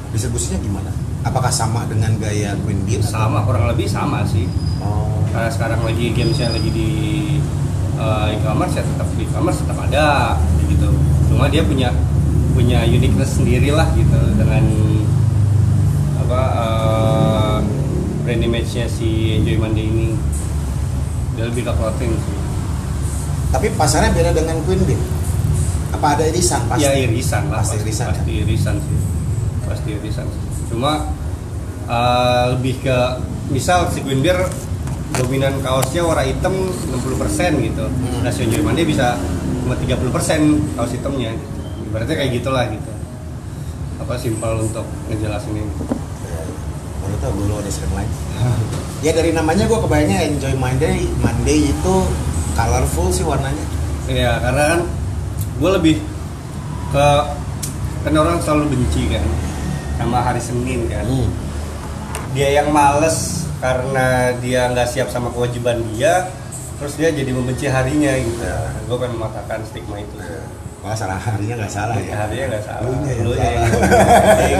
[0.10, 0.92] distribusinya gimana?
[1.22, 3.02] Apakah sama dengan gaya Queen Beer?
[3.06, 4.50] Sama, kurang lebih sama sih.
[4.82, 5.22] Oh.
[5.30, 6.90] Karena sekarang lagi gamesnya lagi di
[8.02, 10.90] uh, e-commerce ya tetap di e-commerce tetap ada gitu.
[11.30, 11.94] Cuma dia punya
[12.58, 14.66] punya uniqueness sendiri lah gitu dengan
[16.26, 17.58] apa uh,
[18.26, 20.18] brand image-nya si Enjoy Monday ini.
[21.38, 22.37] Dia lebih ke clothing sih
[23.52, 25.00] tapi pasarnya beda dengan Queen Bear.
[25.98, 26.84] Apa ada irisan pasti?
[26.84, 28.98] ya irisan lah Pasti irisan, pasti irisan sih
[29.68, 30.42] pasti irisan sih
[30.72, 31.12] cuma
[31.92, 32.98] uh, lebih ke
[33.52, 34.24] misal si Queen
[35.18, 38.20] dominan kaosnya warna hitam 60% gitu Hmm.
[38.24, 39.16] nah si Monday bisa
[39.64, 41.48] cuma 30% kaos hitamnya gitu.
[41.92, 42.92] ibaratnya kayak gitulah gitu
[44.00, 45.72] apa simpel untuk ngejelasin ini
[46.28, 46.44] Ya,
[47.08, 48.12] Baru tahu gue ada second line.
[49.06, 51.08] ya dari namanya gue kebayangnya Enjoy Monday.
[51.24, 51.96] Monday itu
[52.58, 53.66] colorful sih warnanya.
[54.10, 54.82] Iya, karena kan
[55.62, 55.96] gue lebih
[56.90, 57.08] ke
[58.02, 59.22] kan orang selalu benci kan
[60.02, 61.06] sama hari Senin kan.
[61.06, 61.30] Hmm.
[62.34, 66.30] Dia yang males karena dia nggak siap sama kewajiban dia,
[66.82, 68.42] terus dia jadi membenci harinya gitu.
[68.42, 68.58] Ya.
[68.90, 70.18] Gue pengen mematahkan stigma itu.
[70.18, 70.42] sih.
[70.82, 72.26] Wah salah harinya nggak salah ya.
[72.26, 72.90] Harinya nggak salah.
[72.90, 73.54] Lunya yang Lu salah.
[73.54, 74.58] yang penting.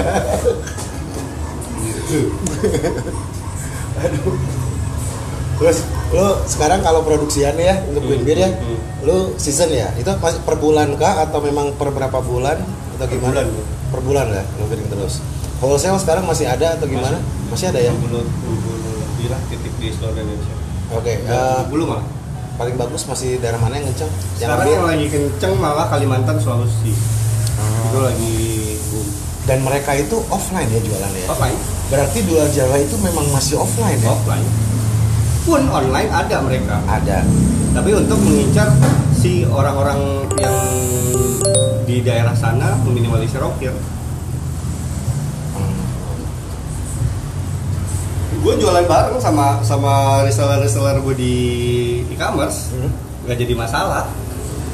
[5.58, 5.78] Terus
[6.08, 8.80] lu sekarang kalau produksiannya ya untuk Queen Hmm, Bear ya, hmm.
[9.04, 9.92] lu season ya?
[9.94, 12.58] Itu per bulan kah atau memang per berapa bulan
[12.96, 13.44] atau Per gimana?
[13.44, 13.62] bulan, Bu.
[13.88, 15.20] Per bulan ya, lu bidding terus.
[15.58, 17.18] Wholesale sekarang masih ada atau gimana?
[17.50, 17.92] Masih, ada ya?
[17.92, 20.56] 20 20 lebih lah titik di seluruh Indonesia.
[20.94, 21.14] Oke.
[21.18, 22.06] eh, 20 malah.
[22.56, 24.10] paling bagus masih daerah mana yang kenceng?
[24.38, 26.90] Yang Sekarang yang lagi kenceng malah Kalimantan Sulawesi.
[27.86, 28.34] Itu lagi
[28.88, 29.08] boom.
[29.46, 31.28] Dan mereka itu offline ya jualannya ya?
[31.30, 34.10] Offline, Berarti dua Jawa itu memang masih offline ya?
[34.10, 34.42] offline.
[35.48, 36.76] Pun online ada mereka.
[36.84, 37.24] Ada.
[37.72, 38.68] Tapi untuk mengincar
[39.16, 40.56] si orang-orang yang
[41.88, 43.72] di daerah sana meminimalisir ongkir.
[45.56, 45.78] Hmm.
[48.44, 51.36] Gue jualan bareng sama sama reseller-reseller gue di
[52.12, 52.92] e-commerce Hmm.
[53.24, 54.12] nggak jadi masalah.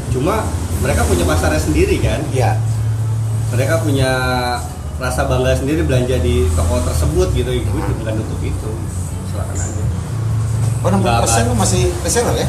[0.10, 0.42] Cuma
[0.82, 2.18] mereka punya pasarnya sendiri kan.
[2.34, 2.58] Iya.
[3.54, 4.10] Mereka punya
[4.98, 7.62] rasa bangga sendiri belanja di toko tersebut gitu.
[7.62, 8.72] Gue bukan nutup itu.
[9.30, 10.03] Silakan aja.
[10.84, 12.48] Oh 60% Nggak, lu masih reseller ya?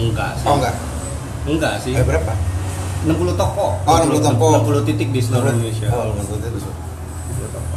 [0.00, 0.46] Enggak sih.
[0.48, 0.74] Oh enggak?
[1.44, 1.92] Enggak sih.
[1.92, 2.32] Eh berapa?
[3.04, 3.76] 60 toko.
[3.84, 4.46] Oh, 60 toko.
[4.64, 5.92] 60 titik di seluruh Indonesia.
[5.92, 6.64] Oh, 60 terus.
[6.64, 7.76] 60 toko.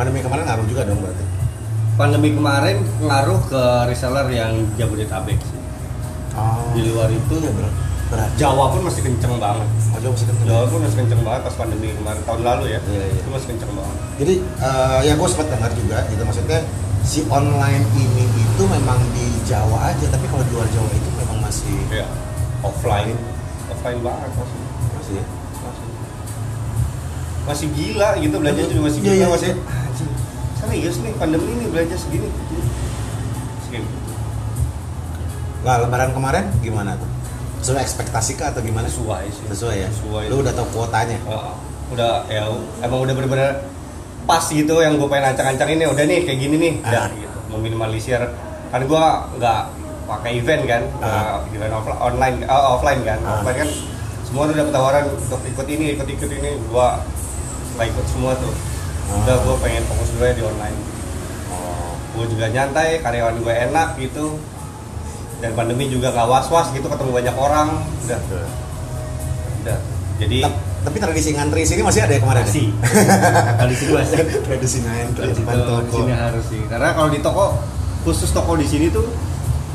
[0.00, 1.24] Pandemi kemarin ngaruh juga dong berarti.
[2.00, 5.60] Pandemi kemarin ngaruh ke reseller yang Jabodetabek sih.
[6.32, 6.72] Oh.
[6.72, 7.89] Di luar itu ya berat.
[8.10, 8.30] Berat.
[8.34, 9.68] Jawa pun masih kenceng banget.
[9.94, 10.46] Oh, jauh masih kenceng.
[10.50, 12.80] Jawa pun masih kenceng banget pas pandemi kemarin tahun lalu ya.
[12.82, 13.18] Iya, iya.
[13.22, 13.96] Itu masih kenceng banget.
[14.18, 16.60] Jadi eh, ya gue sempat dengar juga gitu maksudnya
[17.00, 21.38] si online ini itu memang di Jawa aja tapi kalau di luar Jawa itu memang
[21.40, 22.06] masih Iya.
[22.60, 23.16] Offline,
[23.70, 24.58] offline banget masih.
[24.92, 25.24] masih ya?
[25.64, 25.86] Masih,
[27.46, 29.48] masih gila gitu belanja juga masih Iya, gila iya, masih.
[29.48, 29.56] iya.
[29.86, 30.10] Anjing,
[30.58, 32.28] serius nih pandemi nih belanja segini.
[33.64, 33.88] Segini.
[35.62, 37.08] Lah lebaran kemarin gimana tuh?
[37.60, 38.86] Sesuai ekspektasi kah atau gimana?
[38.86, 39.44] Sesuai sih.
[39.46, 39.88] Sesuai ya.
[39.90, 40.24] Sesuai.
[40.28, 41.18] Lu udah tahu kuotanya.
[41.20, 41.54] Heeh.
[41.90, 42.46] udah ya
[42.80, 43.66] emang udah bener-bener
[44.22, 47.10] pas gitu yang gue pengen ancang-ancang ini udah nih kayak gini nih udah Ah.
[47.10, 48.22] gitu meminimalisir
[48.70, 49.04] kan gue
[49.34, 49.60] nggak
[50.06, 51.42] pakai event kan Ah.
[51.50, 53.42] event offline online eh, offline kan Ah.
[53.42, 53.68] offline kan
[54.22, 56.86] semua tuh dapat tawaran untuk ikut ini ikut ikut ini gue
[57.74, 58.54] nggak ikut semua tuh
[59.18, 59.42] udah Ah.
[59.42, 60.78] gue pengen fokus dulu ya di online
[61.50, 61.90] Oh.
[62.14, 64.38] gue juga nyantai karyawan gue enak gitu
[65.40, 67.68] dan pandemi juga nggak was-was gitu ketemu banyak orang.
[68.04, 68.20] Udah.
[69.60, 69.78] Udah.
[70.16, 72.40] Jadi Ta- Tapi tradisi ngantri sini masih ada ya kemarin?
[72.40, 72.46] ya?
[72.48, 72.66] masih.
[73.60, 75.76] Kali sini masih tradisi ngantri di depan toko.
[75.78, 76.60] di sini harus sih.
[76.64, 77.44] Karena kalau di toko
[78.00, 79.04] khusus toko di sini tuh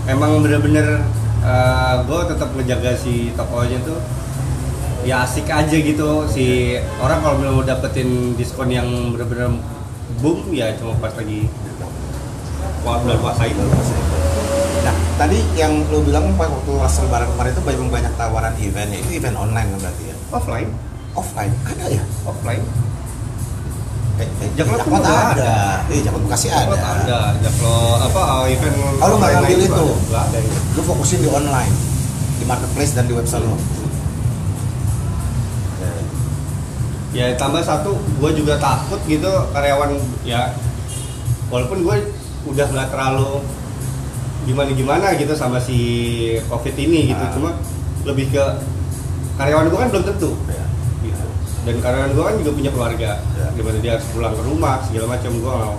[0.05, 1.05] emang bener-bener
[2.01, 4.01] gue tetap ngejaga si tokonya tuh
[5.01, 6.25] ya asik aja gitu.
[6.25, 9.61] Si orang kalau mau dapetin diskon yang bener-bener
[10.17, 11.45] boom ya cuma pas lagi
[12.81, 13.61] bulan puasa itu
[14.85, 18.89] Nah, tadi yang lu bilang pas waktu pas lebaran kemarin itu banyak banyak tawaran event
[18.93, 18.99] ya.
[19.01, 20.15] Itu event online kan berarti ya?
[20.29, 20.69] offline
[21.15, 22.03] Offline ada ya?
[22.27, 22.63] offline
[24.15, 25.35] Eh, eh, tuh ada.
[25.35, 25.53] ada.
[25.91, 26.71] Eh, Jakpro Bekasi ada.
[26.71, 29.73] ada ada Jaklo apa uh, event Oh, lu nggak offline ngambil itu?
[29.75, 30.05] ada.
[30.07, 31.73] Nggak ada itu Lu fokusin di online,
[32.39, 33.57] di marketplace dan di website lu.
[37.15, 39.95] ya tambah satu gue juga takut gitu karyawan
[40.27, 40.51] ya
[41.47, 42.11] walaupun gue
[42.51, 43.39] udah nggak terlalu
[44.45, 45.77] gimana gimana gitu sama si
[46.47, 47.23] covid ini gitu.
[47.25, 47.31] Ah.
[47.33, 47.49] cuma
[48.05, 48.45] lebih ke
[49.41, 50.31] karyawan gue kan belum tentu.
[50.47, 50.65] Ya.
[51.01, 51.25] gitu.
[51.65, 53.11] Dan karyawan gue kan juga punya keluarga.
[53.35, 53.47] Ya.
[53.57, 55.75] gimana dia harus pulang ke rumah segala macam gue mau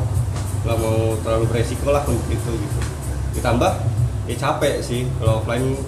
[0.67, 2.79] nggak mau terlalu beresiko lah untuk itu gitu.
[3.39, 3.73] Ditambah
[4.27, 5.07] ya capek sih.
[5.23, 5.79] Kalau offline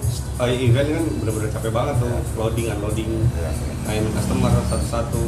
[0.47, 2.15] eh, event kan bener-bener capek banget tuh.
[2.39, 3.11] Loading unloading.
[3.35, 3.51] Ya.
[3.91, 5.23] main customer satu-satu.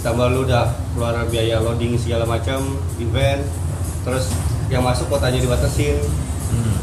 [0.00, 2.64] Ditambah lu udah keluar biaya loading segala macam
[2.96, 3.44] event.
[4.00, 4.32] Terus
[4.70, 5.98] yang masuk kotanya dibatasin
[6.50, 6.74] Hmm.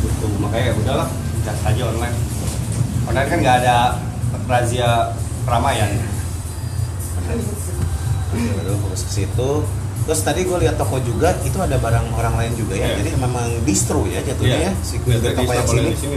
[0.00, 1.08] gitu makanya ya udahlah
[1.40, 2.16] gas aja online
[3.06, 3.76] online kan nggak ada
[4.46, 4.90] razia
[5.44, 5.90] keramaian
[8.30, 9.50] Lalu fokus ke situ.
[10.00, 12.94] Terus tadi gue lihat toko juga itu ada barang orang lain juga ya.
[12.94, 12.96] Iya.
[13.02, 14.72] Jadi memang distro ya jatuhnya ya.
[14.82, 15.90] Si kuliner di toko yang sini.
[15.94, 16.16] sini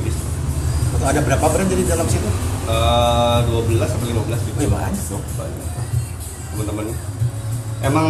[0.94, 2.30] Atau ada berapa brand jadi dalam situ?
[2.64, 5.24] Eh, 12 atau 15 gitu Wih, banyak dong.
[5.36, 5.68] Banyak.
[6.54, 6.86] teman-teman
[7.82, 8.08] emang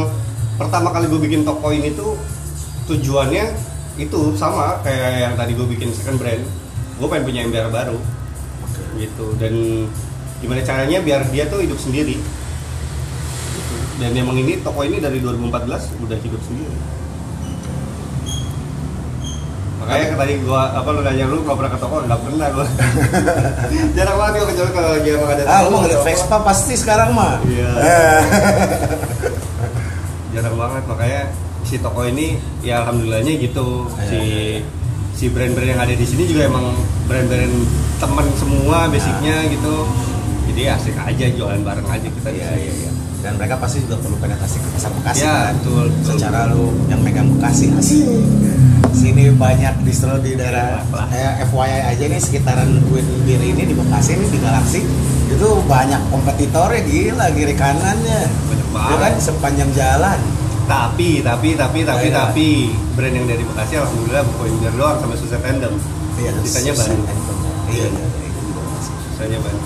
[0.57, 2.17] pertama kali gue bikin toko ini tuh
[2.89, 3.45] tujuannya
[3.97, 6.43] itu sama kayak yang tadi gue bikin second brand.
[6.97, 7.97] Gue pengen punya ember baru.
[8.97, 9.25] Gitu.
[9.41, 9.85] Dan
[10.43, 12.19] gimana caranya biar dia tuh hidup sendiri.
[13.53, 13.75] Gitu.
[14.01, 16.73] dan emang ini toko ini dari 2014 udah hidup sendiri.
[19.83, 21.95] Makanya ke tadi gua apa lu nanya lu nggak pernah ke toko?
[22.07, 22.65] Nggak pernah gua.
[23.99, 26.01] Jarang banget gua kecuali kalau dia ada Ah, lu mau toko.
[26.07, 27.37] Vespa pasti sekarang mah.
[27.45, 27.69] Iya.
[30.33, 31.21] Jarang banget makanya
[31.63, 34.61] si toko ini ya alhamdulillahnya gitu Iya, si iya, iya.
[35.13, 36.73] si brand-brand yang ada di sini juga emang
[37.05, 37.55] brand-brand
[37.97, 39.75] temen semua basicnya gitu
[40.51, 42.51] jadi asik aja jualan bareng aja kita sini.
[42.59, 42.91] iya, iya.
[43.23, 45.55] Dan mereka pasti juga perlu penetrasi ke pasar Bekasi Ya, kan.
[45.55, 46.11] betul, betul.
[46.19, 48.03] Secara lu yang megang Bekasi asik.
[48.91, 52.83] Sini banyak distro di daerah eh, FYI aja nih sekitaran
[53.23, 54.81] Beer ini di Bekasi nih di Galaxy
[55.25, 58.21] itu banyak kompetitornya gila kiri kanannya.
[58.43, 58.99] Banyak Itu banget.
[58.99, 60.19] kan sepanjang jalan.
[60.63, 62.15] tapi tapi tapi tapi Iya.
[62.17, 62.49] tapi
[62.93, 65.75] brand yang dari Bekasi alhamdulillah bukan biar doang sama Suset Tandem
[66.15, 67.03] Iya, Sisanya Bandung.
[67.03, 68.93] Iya, iya, iya, itu juga masih.
[69.11, 69.59] misalnya Bandung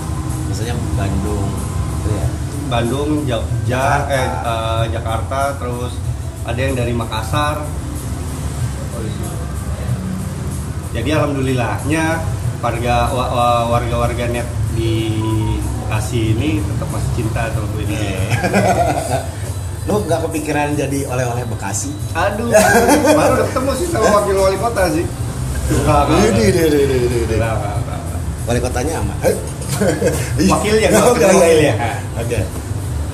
[0.98, 1.48] Bandung.
[2.02, 2.26] Iya.
[2.68, 4.10] Bandung Jogja Jakarta.
[4.10, 5.92] eh, eh, Jakarta terus
[6.42, 7.62] ada yang dari Makassar
[10.90, 12.04] jadi alhamdulillahnya
[12.58, 14.48] warga wa- wa- warga-warga net
[14.78, 14.94] di
[15.80, 17.98] Bekasi ini tetap masih cinta sama gue ini
[19.88, 21.90] Lu nggak kepikiran jadi oleh-oleh Bekasi?
[22.12, 22.52] aduh
[23.18, 25.04] baru udah ketemu sih sama wakil wali kota sih
[25.68, 27.36] Ini, ini, ini, ini, ini.
[28.44, 29.16] Wali kotanya aman.
[30.48, 31.52] Wakilnya, Oh, wakil- iya, iya, wakilnya.
[31.52, 31.74] iya.
[32.16, 32.38] Oke.
[32.38, 32.44] Iya,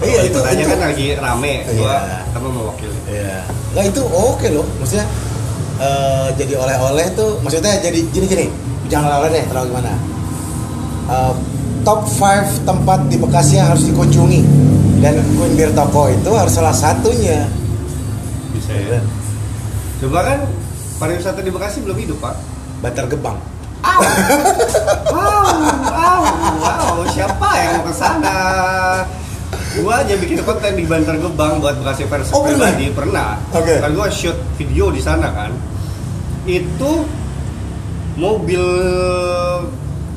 [0.04, 2.18] Iya, itu itu tanya kan lagi rame, gua Iya.
[2.24, 3.02] ketemu sama wakilnya.
[3.08, 3.36] Iya.
[3.74, 4.66] Nah itu oke loh.
[4.78, 5.06] Maksudnya
[5.76, 8.46] eh, jadi oleh-oleh tuh, maksudnya jadi gini-gini.
[8.86, 9.92] Jangan oleh-oleh deh, terlalu gimana.
[11.10, 11.32] Eh,
[11.84, 14.40] top 5 tempat di Bekasi yang harus dikunjungi
[15.04, 17.44] dan Queen Beer Toko itu harus salah satunya.
[18.56, 19.00] Bisa ya.
[20.00, 20.38] Coba kan
[20.96, 22.34] pariwisata di Bekasi belum hidup, Pak.
[22.80, 23.36] Bantar Gebang.
[23.84, 24.00] Wow,
[25.92, 26.20] wow,
[26.56, 28.38] wow, siapa yang mau ke sana?
[29.76, 33.36] Gua aja bikin konten di Bantar Gebang buat Bekasi versi Oh, pribadi pernah.
[33.52, 33.84] Oke.
[33.84, 35.52] Kan gua shoot video di sana kan.
[36.48, 37.04] Itu
[38.16, 38.64] mobil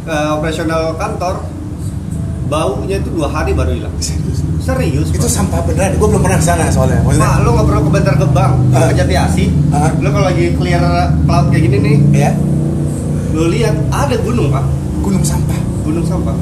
[0.08, 1.57] eh, operasional kantor
[2.48, 3.96] baunya itu dua hari baru hilang.
[4.64, 5.16] Serius?
[5.16, 5.32] Itu Pak.
[5.32, 5.96] sampah beneran.
[5.96, 7.00] Gue belum pernah ke sana soalnya.
[7.08, 8.92] Maksudnya, Pak, lo nggak perlu ke Bantar Gebang, Ah.
[8.92, 9.50] ke Jati Asih.
[9.72, 9.92] Ah.
[10.04, 10.84] Lo kalau lagi clear
[11.24, 12.32] cloud kayak gini nih, ya
[13.32, 14.66] lo lihat ada gunung pak,
[15.06, 15.60] gunung sampah.
[15.86, 16.36] gunung sampah.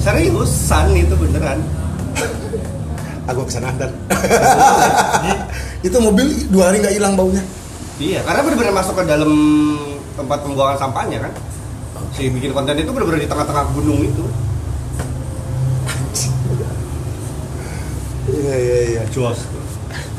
[0.00, 1.60] Seriusan itu beneran.
[3.28, 3.92] Aku ke sana ntar.
[5.86, 7.44] itu mobil dua hari nggak hilang baunya.
[8.00, 9.28] Iya, karena bener-bener masuk ke dalam
[10.16, 11.32] tempat pembuangan sampahnya kan.
[12.16, 14.24] Si bikin konten itu bener-bener di tengah-tengah gunung itu.
[18.28, 19.02] Iya iya iya.
[19.08, 19.40] Jos.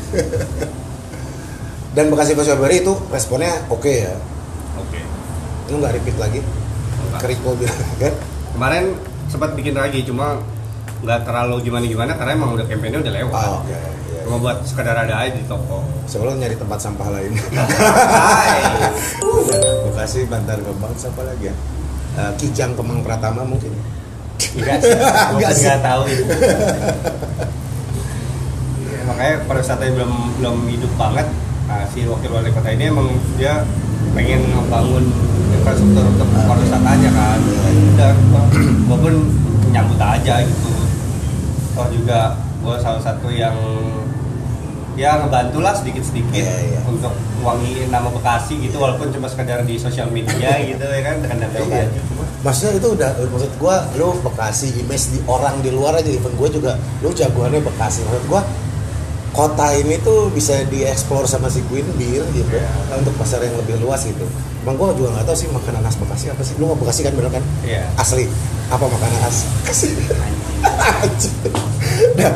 [1.95, 4.13] Dan Bekasi Februari itu responnya oke ya.
[4.77, 4.99] Oke.
[5.69, 6.39] Lu nggak repeat lagi?
[7.17, 8.13] Keriko bilang kan?
[8.53, 8.85] Kemarin
[9.29, 10.41] sempat bikin lagi, cuma
[10.99, 13.47] nggak terlalu gimana-gimana karena emang udah kampanye udah lewat.
[13.49, 13.69] Oh, oke.
[13.71, 13.79] iya.
[14.25, 15.81] Cuma buat sekedar ada aja di toko.
[16.05, 17.33] Sebelum nyari tempat sampah lain.
[17.57, 18.61] Hai.
[19.89, 21.55] Bekasi Bantar Gebang siapa lagi ya?
[22.19, 23.73] Eh, Kijang Kemang Pratama mungkin.
[24.55, 24.93] Enggak sih.
[25.33, 26.23] enggak tahu itu.
[29.19, 31.27] Makanya pariwisatanya belum belum hidup banget.
[31.67, 33.67] Nah, si wakil wali kota ini emang dia
[34.15, 35.11] pengen membangun
[35.51, 37.39] infrastruktur untuk pariwisatanya kan.
[37.43, 37.67] Ya
[37.99, 38.41] udah, gua,
[38.87, 39.15] gua pun
[39.75, 40.71] nyambut aja gitu.
[41.75, 43.59] Toh juga gua salah satu yang
[44.95, 46.79] ya ngebantu lah sedikit-sedikit Iya, iya.
[46.87, 47.11] untuk
[47.43, 51.59] wangiin nama Bekasi gitu walaupun cuma sekedar di sosial media gitu ya kan dengan dana
[51.59, 51.87] Iya.
[51.87, 56.07] aja cuma Maksudnya itu udah maksud gua lu Bekasi image di orang di luar aja
[56.07, 58.43] even gua juga lu jagoannya Bekasi maksud gua
[59.33, 62.57] kota ini tuh bisa dieksplor sama si Queen Beer gitu
[62.93, 64.25] untuk pasar yang lebih luas gitu.
[64.65, 66.53] Bang gua juga nggak tahu sih makanan khas Bekasi apa sih?
[66.57, 67.43] Lu nggak Bekasi kan bener kan?
[67.63, 67.83] Iya.
[67.95, 68.25] Asli.
[68.73, 69.37] Apa makanan khas?
[69.63, 69.87] Bekasi.
[72.19, 72.31] Nah,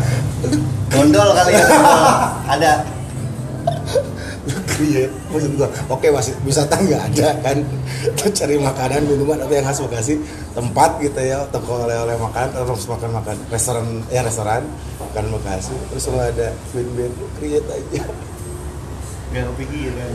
[0.92, 1.66] Gondol kali ya.
[2.56, 2.74] Ada.
[4.44, 7.64] lu create maksud gua oke wasit wisata nggak ada kan
[8.04, 10.20] lu cari makanan minuman atau yang khas Bekasi
[10.52, 14.68] tempat gitu ya toko oleh-oleh makan terus makan makan restoran ya restoran
[15.14, 18.02] makan Bekasi terus lu ada Beer lu create aja.
[19.30, 20.10] Gak kepikiran.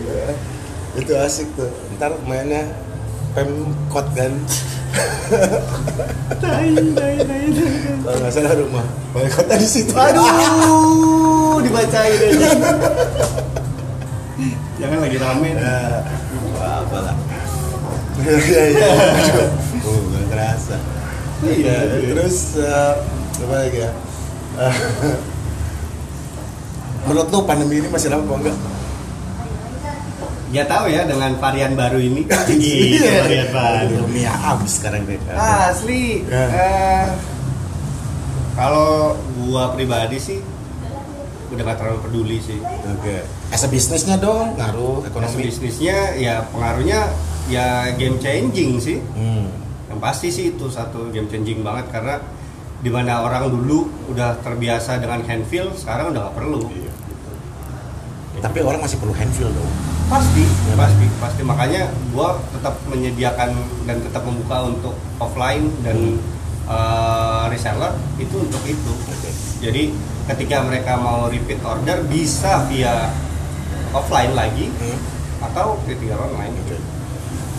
[0.99, 1.71] itu asik tuh.
[1.95, 2.67] Ntar mainnya
[3.31, 4.35] pemkot kan.
[6.43, 7.47] Tai, tai, tai, tai.
[8.03, 8.83] kalau nggak salah rumah
[9.15, 9.95] wali kota di situ.
[9.95, 12.51] Aduh, dibacain aja.
[14.83, 15.51] Jangan lagi rame.
[15.55, 16.03] Nah,
[16.59, 17.17] apa lah.
[18.19, 18.91] Iya iya
[19.87, 20.77] oh nggak kerasa.
[21.47, 22.09] Iya, iya.
[22.19, 22.95] Terus eh,
[23.47, 23.91] apa lagi ya
[27.07, 28.57] menurut lu pandemi ini masih lama apa enggak
[30.49, 32.25] Ya tahu ya dengan varian baru ini.
[32.49, 34.01] Iya, varian baru.
[34.01, 36.25] dunia abis sekarang deh Asli.
[36.25, 36.45] Ya.
[36.49, 37.05] eh,
[38.57, 40.41] kalau gua pribadi sih
[41.49, 42.57] udah gak terlalu peduli sih.
[42.61, 43.17] oke
[43.49, 47.13] as a bisnisnya dong ngaruh Ekonomi ekonomi bisnisnya ya pengaruhnya
[47.49, 48.99] ya game changing sih.
[49.05, 49.49] hmm.
[49.89, 52.21] Yang pasti sih itu satu game changing banget karena
[52.79, 56.63] di mana orang dulu udah terbiasa dengan handfeel sekarang udah gak perlu.
[56.71, 56.93] Iya.
[58.39, 59.73] tapi orang masih perlu handfeel dong
[60.09, 61.43] Pasti, Ya, pasti, pasti.
[61.45, 63.51] Makanya gua tetap menyediakan
[63.85, 66.17] dan tetap membuka untuk offline dan
[66.65, 68.93] uh, reseller itu untuk itu.
[69.05, 69.29] Oke.
[69.61, 69.93] Jadi
[70.33, 73.13] ketika mereka mau repeat order bisa via
[73.93, 74.97] offline lagi Hmm.
[75.45, 76.57] atau via online.
[76.57, 76.77] Oke.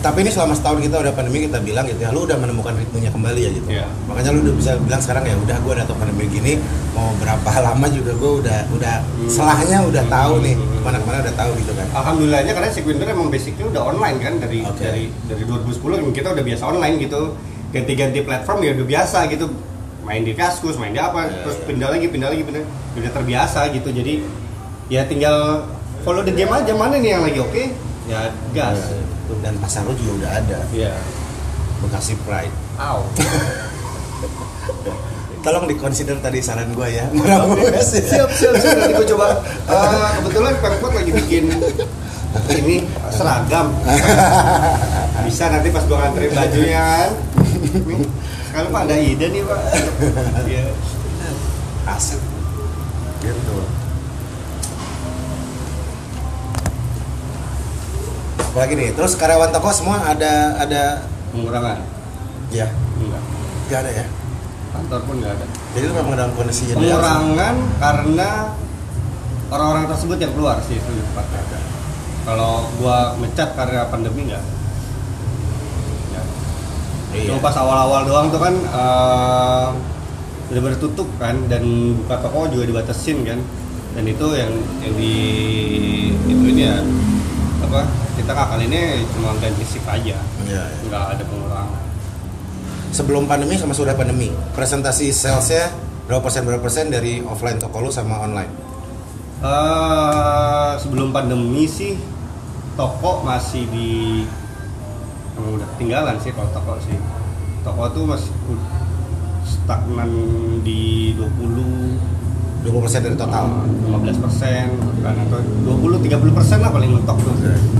[0.00, 3.12] Tapi ini selama setahun kita udah pandemi kita bilang gitu ya, lu udah menemukan ritmenya
[3.12, 3.68] kembali ya gitu.
[3.68, 3.84] Iya.
[4.08, 6.52] Makanya lu udah bisa bilang sekarang ya udah gue tau pandemi gini,
[6.96, 9.28] mau berapa lama juga gue udah udah Hmm.
[9.28, 10.14] selahnya udah Hmm.
[10.16, 10.72] tahu nih, Hmm.
[10.72, 11.86] ke mana-kemana udah tahu gitu kan.
[11.92, 14.80] Alhamdulillahnya karena Sequinder emang basicnya udah online kan dari Oke.
[14.80, 17.20] dari dari 2010 kita udah biasa online gitu
[17.70, 19.46] ganti-ganti platform ya udah biasa gitu
[20.00, 21.64] main di Kaskus main di apa Ya, terus ya.
[21.68, 22.64] pindah lagi pindah lagi pindah
[22.96, 24.26] udah terbiasa gitu jadi
[24.88, 25.68] ya tinggal
[26.02, 27.62] follow the game aja mana nih yang lagi oke
[28.08, 28.90] ya gas
[29.30, 30.92] Ya, Dan pasar lu juga udah ada, ya
[31.80, 32.52] Bekasi Pride.
[32.76, 33.00] Aw.
[35.40, 37.08] Tolong dikonsider tadi saran gue ya.
[37.80, 41.44] Siap siap siap nanti gue coba Eh, kebetulan Pemkot lagi bikin
[42.30, 43.74] ini seragam
[45.26, 47.10] bisa nanti pas gue nganterin bajunya kan
[48.46, 49.60] sekarang pak ada ide nih pak
[50.50, 50.64] Iya.
[51.90, 52.22] Asik.
[53.18, 53.56] Gitu.
[58.50, 61.78] Apalagi nih, terus karyawan toko semua ada ada pengurangan?
[62.50, 62.66] Ya,
[62.98, 63.22] enggak.
[63.70, 64.06] Nggak ada ya.
[64.70, 65.46] kantor pun nggak ada.
[65.74, 68.54] Jadi lu memang dalam kondisi pengurangan karena
[69.50, 71.58] orang-orang tersebut yang keluar sih itu lebih tepatnya
[72.22, 74.44] kalau gua mecat karena pandemi nggak
[76.10, 76.26] Nggak.
[77.18, 77.26] Iya.
[77.34, 79.68] Cuma pas awal-awal doang tuh kan eh,
[80.54, 81.62] udah bertutup kan dan
[81.98, 83.38] buka toko juga dibatasin kan.
[83.90, 84.54] Dan itu yang
[84.86, 85.14] yang di
[86.30, 86.78] itu ini ya
[87.70, 87.86] apa
[88.18, 90.82] kita kali ini cuma ganti shift aja Iya, iya.
[90.90, 91.80] nggak ada pengurangan
[92.90, 95.70] Sebelum pandemi sama sudah pandemi, presentasi salesnya
[96.10, 98.50] berapa persen berapa persen dari offline toko lu sama online?
[99.46, 101.94] Eh, sebelum pandemi sih
[102.74, 104.26] toko masih di
[105.38, 106.98] emang udah ketinggalan sih kalau toko sih
[107.62, 108.34] toko tuh masih
[109.46, 110.10] stagnan
[110.66, 112.19] di 20
[112.60, 113.46] 20 persen dari total.
[113.88, 114.64] 15 persen
[115.00, 117.34] atau 20 30 persen lah paling mentok tuh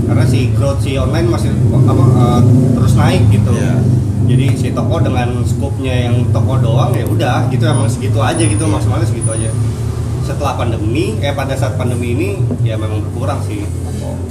[0.05, 1.53] karena si growth si online masih
[1.85, 2.41] apa eh,
[2.75, 3.73] terus naik gitu Iya.
[4.27, 8.63] jadi si toko dengan skopnya yang toko doang ya udah gitu emang segitu aja gitu
[8.65, 9.49] maksimalnya segitu aja
[10.21, 12.29] setelah pandemi eh pada saat pandemi ini
[12.61, 13.63] ya memang berkurang sih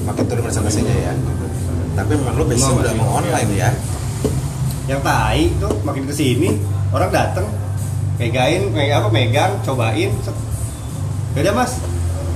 [0.01, 1.12] Makin turun presentasinya ya.
[1.94, 3.70] Tapi memang lu basic Memang udah mau online ya.
[4.90, 6.59] yang tai tuh makin ke sini
[6.90, 7.46] orang dateng
[8.21, 10.37] pegain kayak apa megang cobain set.
[11.33, 11.73] ya udah mas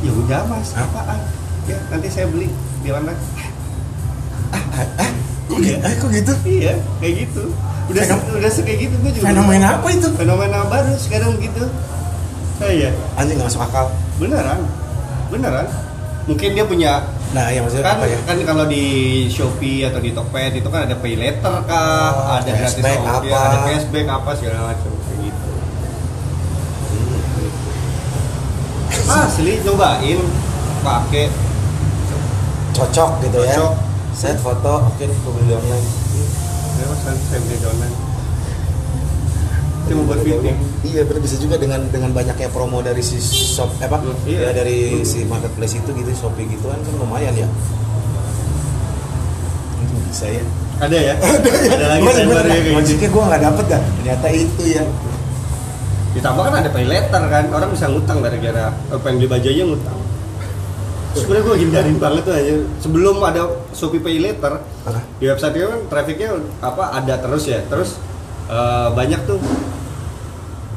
[0.01, 1.21] ya udah mas apaan
[1.65, 2.49] ya nanti saya beli
[2.81, 3.21] di online
[5.45, 5.77] Kok gitu?
[5.79, 6.33] Eh, kok gitu?
[6.47, 7.45] iya kayak gitu
[7.85, 10.09] udah Fenom- udah kayak gitu gue juga Fenomena apa itu?
[10.11, 11.69] fenomena baru sekarang gitu
[12.59, 13.87] oh, iya Anjing nggak masuk akal.
[14.17, 14.61] beneran
[15.29, 15.67] beneran
[16.25, 16.93] mungkin dia punya
[17.35, 18.19] Nah, ya maksudnya kan apa ya?
[18.23, 18.85] kan kalau di
[19.27, 23.43] Shopee atau di Tokped itu kan ada pay later kah Oh, ada gratis ongkir, apa.
[23.43, 25.44] ada cashback apa segala macam kayak gitu
[29.09, 30.21] asli cobain
[30.81, 31.27] pakai
[32.75, 33.55] Cocok gitu ya.
[33.55, 33.73] Cocok.
[34.15, 35.87] Set foto, oke nih gue beli online.
[36.75, 37.95] ya mas saya beli di online
[39.85, 40.57] itu mau buat fitting.
[40.81, 44.49] Iya bener bisa juga dengan dengan banyaknya promo dari si shop eh, apa Iya.
[44.49, 47.45] ya dari si marketplace itu gitu Shopee gitu kan kan lumayan ya.
[49.77, 50.45] Mungkin bisa ya.
[50.81, 51.15] Ada ya?
[51.77, 52.77] ada lagi Mas, tren bener, baru ya kayak gitu.
[52.81, 53.83] Logiknya gue nggak dapet dah.
[54.01, 54.85] Ternyata itu ya.
[56.15, 59.65] Ditambah kan ada pay letter kan, orang bisa ngutang gara-gara eh, pengen beli baju aja
[59.65, 59.99] ngutang.
[61.13, 62.55] Sebenarnya gue hindarin banget tuh aja.
[62.81, 64.99] Sebelum ada Shopee Pay Later, Apa?
[65.15, 67.63] di website itu kan trafficnya apa ada terus ya.
[67.65, 67.99] Terus
[68.47, 69.39] eh, banyak tuh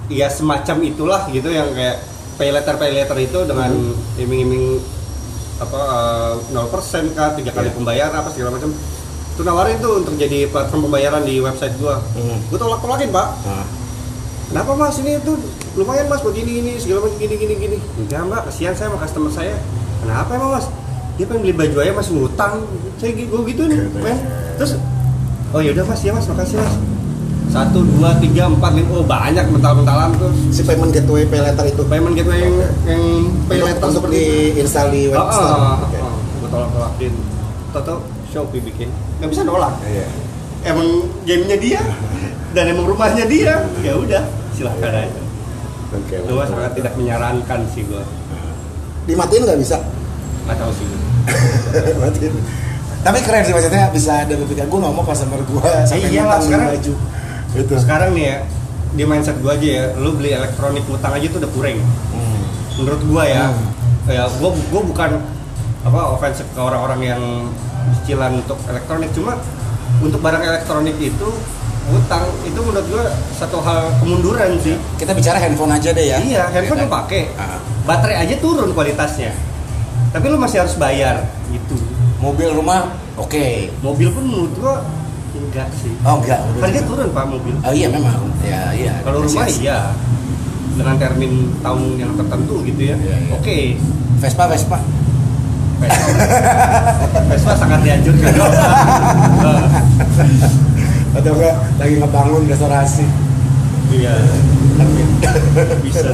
[0.07, 1.99] ya semacam itulah gitu yang kayak
[2.35, 3.71] pay letter pay letter itu dengan
[4.15, 4.79] iming-iming
[5.57, 5.81] apa
[6.47, 6.69] eh, 0%
[7.11, 7.75] kah tiga kali Iya.
[7.75, 8.69] pembayaran apa segala macam
[9.33, 12.38] itu nawarin tuh untuk jadi platform pembayaran di website gua Hmm.
[12.47, 13.65] gua tolak tolakin pak Nah,
[14.48, 14.95] kenapa mas?
[14.98, 15.36] Ini tuh
[15.74, 17.78] lumayan mas buat gini gini segala macam gini gini gini.
[17.98, 18.41] Enggak mbak.
[18.45, 19.56] Kasihan saya sama customer saya.
[20.00, 20.66] Kenapa emang mas?
[21.16, 22.54] Dia pengen beli baju aja masih ngutang.
[22.95, 24.18] Saya gue gitu nih men.
[24.56, 24.72] Terus
[25.50, 26.02] oh yaudah mas.
[26.02, 26.26] Ya mas.
[26.26, 26.74] Makasih mas.
[27.48, 28.91] Satu dua tiga empat lima.
[28.91, 30.32] Oh banyak mental mentalan tuh.
[30.50, 31.82] Si payment gateway pay letter itu.
[31.84, 33.04] Payment gateway yang, yang
[33.45, 34.28] pay untuk, letter untuk seperti itu.
[34.28, 35.52] di install di web Ah, store.
[35.56, 35.98] ah, Oke.
[35.98, 37.14] ah, gue tolak tolakin
[37.70, 37.93] Toto
[38.28, 38.89] Shopee bikin.
[39.18, 39.74] Nggak bisa nolak.
[39.82, 40.08] Iya.
[40.66, 40.89] emang
[41.24, 41.80] gamenya dia
[42.58, 45.22] dan emang rumahnya dia ya udah silahkan aja
[45.88, 46.20] Oke.
[46.20, 48.03] Gua sangat tidak menyarankan sih gua.
[49.08, 49.80] Dimatiin nggak bisa?
[50.43, 50.88] Nggak tahu sih.
[52.03, 52.34] Matiin.
[52.99, 56.43] Tapi keren sih maksudnya bisa ada berpikir gue nggak mau customer gue sampai iya lah,
[56.43, 56.93] sekarang- baju.
[57.55, 57.74] Gitu.
[57.80, 58.38] Sekarang nih ya,
[58.91, 61.80] di mindset gua aja ya, lu beli elektronik utang aja tuh udah kurang.
[62.12, 62.41] Hmm.
[62.76, 64.12] Menurut gua ya, Hmm.
[64.12, 65.10] ya gua gua bukan
[65.88, 67.22] apa offensive ke orang-orang yang
[67.95, 69.39] cicilan untuk elektronik, cuma
[70.03, 71.30] untuk barang elektronik itu
[71.88, 74.75] utang itu menurut gua satu hal kemunduran sih.
[74.99, 76.17] Kita bicara handphone aja deh ya.
[76.19, 77.59] Iya, handphone lu pakai, Ah.
[77.88, 79.31] baterai aja turun kualitasnya.
[80.11, 81.75] Tapi lu masih harus bayar gitu.
[82.19, 83.71] Mobil rumah oke.
[83.79, 84.75] Mobil pun menurut gua
[85.38, 85.93] enggak sih.
[86.03, 86.43] Oh enggak.
[86.59, 87.55] Harga turun pak mobil.
[87.63, 88.19] Oh iya memang.
[88.43, 88.93] Ya iya.
[89.05, 89.95] Kalau rumah iya
[90.77, 92.95] dengan termin tahun yang tertentu gitu ya.
[92.99, 93.31] Iya, iya.
[93.33, 93.59] Oke.
[94.17, 94.81] Vespa Vespa.
[95.77, 96.09] Vespa.
[97.29, 98.33] Vespa sangat dianjurkan.
[101.16, 103.05] Atau enggak lagi ngebangun restorasi.
[103.93, 104.14] Iya.
[105.86, 106.08] Bisa.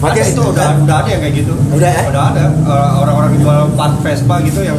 [0.00, 1.54] Pakai Ada itu udah udah ada yang kayak gitu.
[1.72, 2.02] Udah ya?
[2.12, 4.78] Udah ada Eh, orang-orang jual part Vespa gitu yang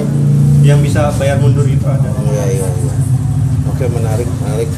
[0.66, 2.10] yang bisa bayar mundur gitu ada.
[2.26, 2.94] Iya iya iya.
[3.70, 4.70] Oke menarik menarik.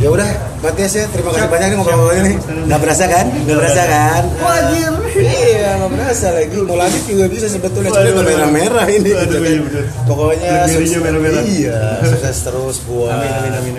[0.00, 0.28] Ya udah,
[0.60, 2.36] Matias ya, terima kasih banyak nih ngobrol-ngobrolnya nih.
[2.36, 2.64] siap.
[2.64, 3.26] Nggak berasa kan?
[3.28, 4.22] Nggak berasa kan?
[4.40, 4.92] Wajib.
[5.12, 6.56] Iya, nggak berasa lagi.
[6.62, 7.90] Mau lagi juga bisa sebetulnya.
[7.90, 9.10] Cuma udah merah-merah ini.
[9.12, 9.58] gitu kan.
[10.08, 11.42] Pokoknya sukses- merah-merah.
[11.44, 13.12] Iya, sukses terus buat.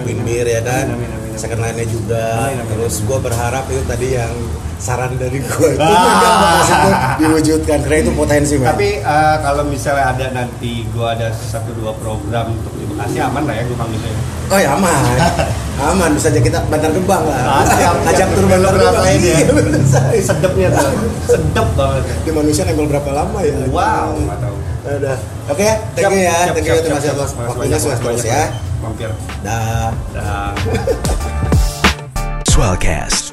[0.03, 0.85] Winbir ya kan.
[1.33, 2.25] Second line-nya juga.
[2.69, 4.33] Terus gue berharap itu tadi yang
[4.81, 5.93] saran dari gue itu Ah.
[6.17, 8.65] memang maksudnya diwujudkan karena itu potensi men.
[8.67, 13.45] Tapi eh, kalau misalnya ada nanti gua ada satu dua program untuk di Bekasi aman
[13.45, 14.13] lah ya gua panggilnya.
[14.49, 14.91] Oh ya aman,
[15.95, 17.39] aman bisa aja kita bantar gebang lah.
[17.39, 18.93] Ah, siap, Ajak tur bantar gebang.
[18.99, 19.37] rasain ya.
[20.19, 20.91] Sedepnya tuh,
[21.23, 22.03] sedep banget.
[22.21, 23.55] Di manusia nempel berapa lama ya?
[23.69, 24.55] Wow, nggak tahu.
[24.91, 25.17] Udah.
[25.47, 28.49] Oke ya, thank you ya, thank you terima kasih atas waktunya sukses terus ya.
[28.81, 29.09] Mampir.
[29.39, 29.93] Dah.
[30.11, 30.51] Dah.
[32.43, 33.31] Swellcast.